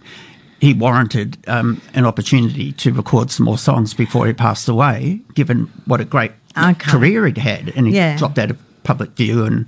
[0.60, 5.70] he warranted um, an opportunity to record some more songs before he passed away, given
[5.86, 6.90] what a great Okay.
[6.90, 7.70] career he'd had.
[7.76, 8.16] And he Yeah.
[8.16, 9.66] dropped out of public view, and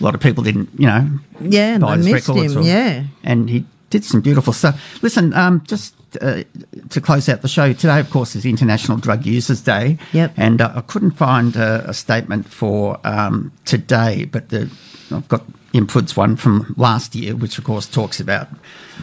[0.00, 1.08] a lot of people didn't, you know,
[1.40, 2.52] yeah, buy his missed records.
[2.54, 2.62] him.
[2.62, 3.04] or- yeah.
[3.22, 4.80] and he did some beautiful stuff.
[5.02, 6.44] Listen, um, just uh,
[6.90, 9.98] to close out the show today, of course, is International Drug Users Day.
[10.12, 10.32] Yep.
[10.36, 14.70] And uh, I couldn't find a, a statement for um, today, but the,
[15.10, 18.46] I've got inputs one from last year, which of course talks about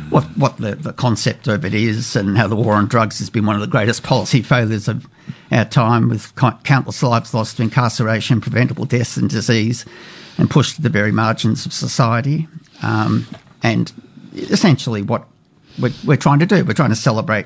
[0.09, 3.29] what what the, the concept of it is and how the war on drugs has
[3.29, 5.05] been one of the greatest policy failures of
[5.51, 6.33] our time, with
[6.63, 9.85] countless lives lost to incarceration, preventable deaths and disease,
[10.37, 12.47] and pushed to the very margins of society.
[12.81, 13.27] Um,
[13.61, 13.91] and
[14.33, 15.27] essentially, what
[15.79, 17.45] we're, we're trying to do, we're trying to celebrate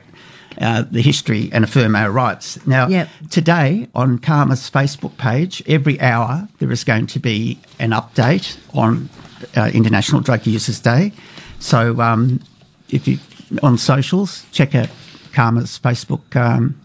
[0.61, 2.65] uh, the history and affirm our rights.
[2.65, 3.09] Now, Yep.
[3.29, 9.09] today on CAHMA's Facebook page, every hour there is going to be an update on
[9.57, 11.11] uh, International Drug Users Day.
[11.59, 12.41] So, um,
[12.89, 13.19] if you
[13.61, 14.89] on socials, check out
[15.33, 16.79] CAHMA's Facebook um,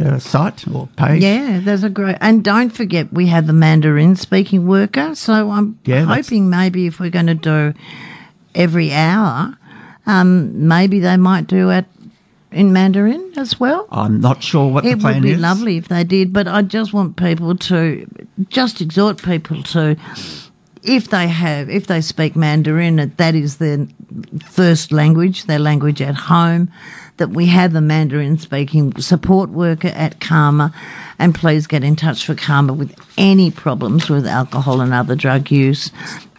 [0.00, 1.22] uh, site or page.
[1.22, 2.16] Yeah, there's a great.
[2.20, 5.14] And don't forget, we have the Mandarin speaking worker.
[5.14, 7.74] So I'm Yeah, hoping maybe if we're going to do
[8.54, 9.56] every hour,
[10.06, 11.86] um, maybe they might do it
[12.50, 13.86] in Mandarin as well.
[13.90, 15.24] I'm not sure what the plan is.
[15.24, 18.06] It would be lovely if they did, but I just want people to
[18.48, 19.96] just exhort people to,
[20.82, 23.86] if they have, if they speak Mandarin, that that is their
[24.44, 26.70] first language, their language at home,
[27.16, 30.74] that we have a Mandarin speaking support worker at CAHMA.
[31.18, 35.50] And please get in touch for CAHMA with any problems with alcohol and other drug
[35.50, 35.90] use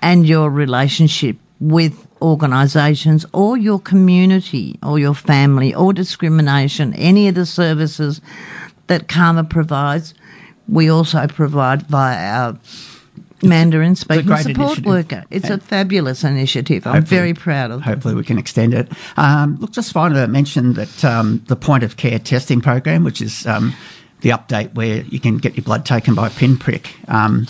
[0.01, 7.35] and your relationship with organisations or your community or your family or discrimination, any of
[7.35, 8.21] the services
[8.87, 10.13] that CAHMA provides,
[10.67, 12.59] we also provide via our
[13.43, 14.85] Mandarin speaking support initiative.
[14.85, 15.25] worker.
[15.29, 16.87] It's a fabulous initiative.
[16.87, 17.83] I'm very proud of it.
[17.83, 18.87] Hopefully, we can extend it.
[19.17, 23.21] Um, look, just finally, I mentioned that um, the point of care testing program, which
[23.21, 23.73] is um,
[24.21, 26.95] the update where you can get your blood taken by a pinprick.
[27.09, 27.47] Um,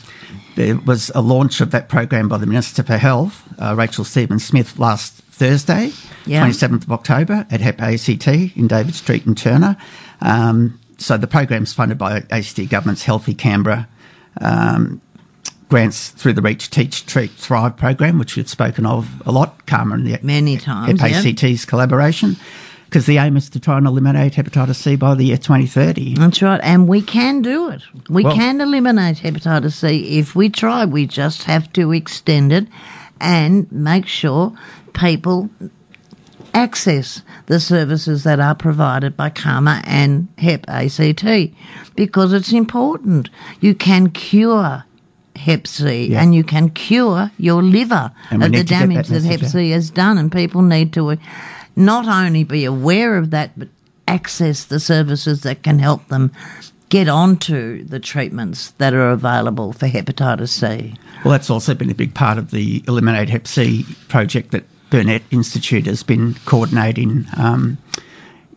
[0.56, 4.78] there was a launch of that program by the Minister for Health, uh, Rachel Stephen-Smith,
[4.80, 5.92] last Thursday,
[6.26, 6.46] Yeah.
[6.46, 9.76] 27th of October at HEP ACT in David Street in Turner.
[10.22, 13.88] Um, so the program's funded by ACT Government's Healthy Canberra
[14.40, 15.02] um,
[15.70, 19.96] grants through the Reach, Teach, Treat, Thrive program, which we've spoken of a lot, Karma
[19.96, 21.24] and the Many times, yeah.
[21.26, 22.38] ACT's collaboration,
[22.94, 26.14] because the aim is to try and eliminate hepatitis C by the year 2030.
[26.14, 27.82] That's right, and we can do it.
[28.08, 30.86] We Well- can eliminate hepatitis C if we try.
[30.86, 32.68] We just have to extend it
[33.20, 34.54] and make sure
[34.94, 35.50] people
[36.54, 41.52] access the services that are provided by CAHMA and HEP ACT
[41.96, 43.32] because it's important.
[43.60, 44.84] You can cure
[45.36, 46.22] Hep C Yeah.
[46.22, 49.50] and you can cure your liver of the need to get damage that that, Hep
[49.50, 51.18] C has done, and people need to
[51.76, 53.68] not only be aware of that, but
[54.08, 56.32] access the services that can help them
[56.90, 60.94] get onto the treatments that are available for hepatitis C.
[61.24, 65.24] Well, that's also been a big part of the Eliminate Hep C project that Burnet
[65.32, 67.26] Institute has been coordinating.
[67.36, 67.80] Um,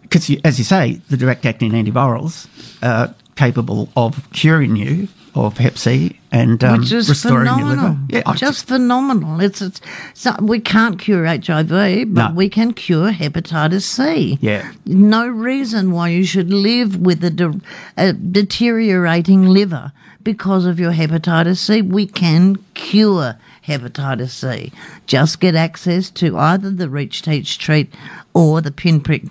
[0.03, 2.47] because, you as you say, the direct acting antivirals
[2.83, 7.91] are capable of curing you of Hep C and um, which is restoring your phenomenal.
[7.91, 8.01] liver.
[8.09, 9.41] Yeah, I- just phenomenal.
[9.41, 9.81] It's, it's
[10.15, 11.69] so we can't cure HIV,
[12.15, 12.33] but No.
[12.35, 14.39] we can cure hepatitis C.
[14.41, 14.73] Yeah.
[14.87, 17.61] no reason why you should live with a, de-
[17.97, 19.93] a deteriorating liver
[20.23, 21.83] because of your hepatitis C.
[21.83, 23.37] We can cure
[23.67, 24.73] hepatitis C.
[25.07, 27.93] Just get access to either the Reach, Teach, Treat
[28.35, 29.25] or the pinprick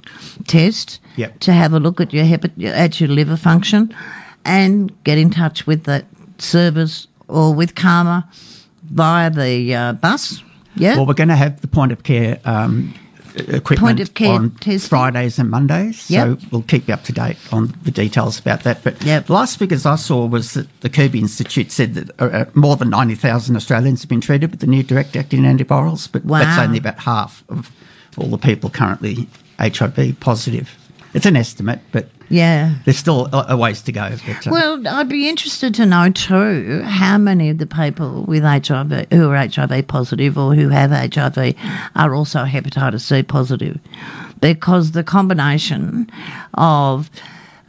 [0.47, 1.39] test Yep.
[1.39, 3.93] to have a look at your hepat- at your liver function,
[4.45, 6.05] and get in touch with the
[6.37, 8.23] service or with CAHMA
[8.83, 10.41] via the uh, bus.
[10.75, 10.95] Yeah.
[10.95, 12.93] Well, we're going to have the point of care um,
[13.35, 14.89] equipment Point of care on testing.
[14.89, 16.09] Fridays and Mondays.
[16.09, 16.41] Yep.
[16.41, 18.83] So we'll keep you up to date on the details about that.
[18.83, 19.27] But Yep.
[19.27, 22.75] the last figures I saw was that the Kirby Institute said that uh, uh, more
[22.75, 26.77] than 90,000 Australians have been treated with the new direct acting antivirals, but that's only
[26.77, 27.71] about half of
[28.17, 29.27] all the people currently
[29.59, 30.77] HIV positive.
[31.13, 32.75] It's an estimate, but yeah.
[32.85, 34.15] there's still a, a ways to go.
[34.25, 38.43] But, uh, Well, I'd be interested to know too how many of the people with
[38.43, 41.55] HIV who are HIV positive or who have HIV
[41.95, 43.79] are also hepatitis C positive,
[44.41, 46.09] because the combination
[46.53, 47.09] of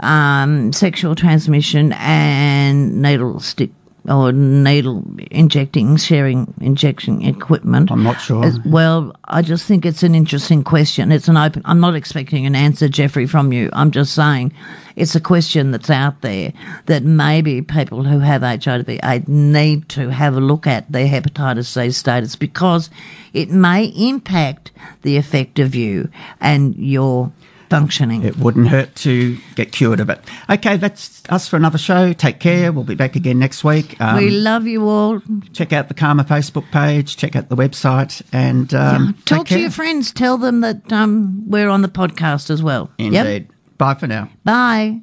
[0.00, 3.70] um, sexual transmission and needle stick
[4.08, 7.90] or needle injecting, sharing injection equipment.
[7.90, 8.44] I'm not sure.
[8.64, 11.12] well, I just think it's an interesting question.
[11.12, 11.62] It's an open.
[11.64, 13.70] I'm not expecting an answer, Geoffrey, from you.
[13.72, 14.52] I'm just saying
[14.96, 16.52] it's a question that's out there
[16.86, 21.66] that maybe people who have HIV AIDS need to have a look at their hepatitis
[21.66, 22.90] C status because
[23.32, 24.72] it may impact
[25.02, 26.08] the effect of you
[26.40, 27.32] and your
[27.70, 28.22] functioning.
[28.22, 30.20] It wouldn't hurt to get cured of it.
[30.48, 32.12] Okay, that's us for another show.
[32.12, 32.72] Take care.
[32.72, 34.00] We'll be back again next week.
[34.00, 35.20] Um, we love you all.
[35.52, 39.54] check out the CAHMA Facebook page, check out the website, and um, take Talk to
[39.54, 39.58] care.
[39.58, 40.12] your friends.
[40.12, 42.90] Tell them that um, we're on the podcast as well.
[42.98, 43.26] Yep.
[43.26, 43.50] Indeed.
[43.78, 44.30] Bye for now.
[44.44, 45.02] Bye.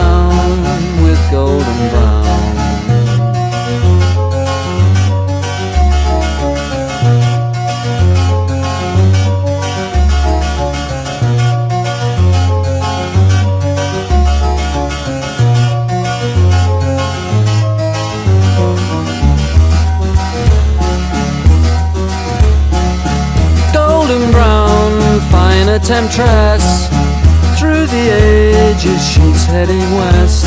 [28.81, 30.45] she's heading west.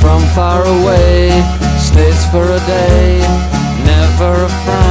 [0.00, 1.30] From far away,
[1.78, 3.18] stays for a day,
[3.84, 4.83] never a frown.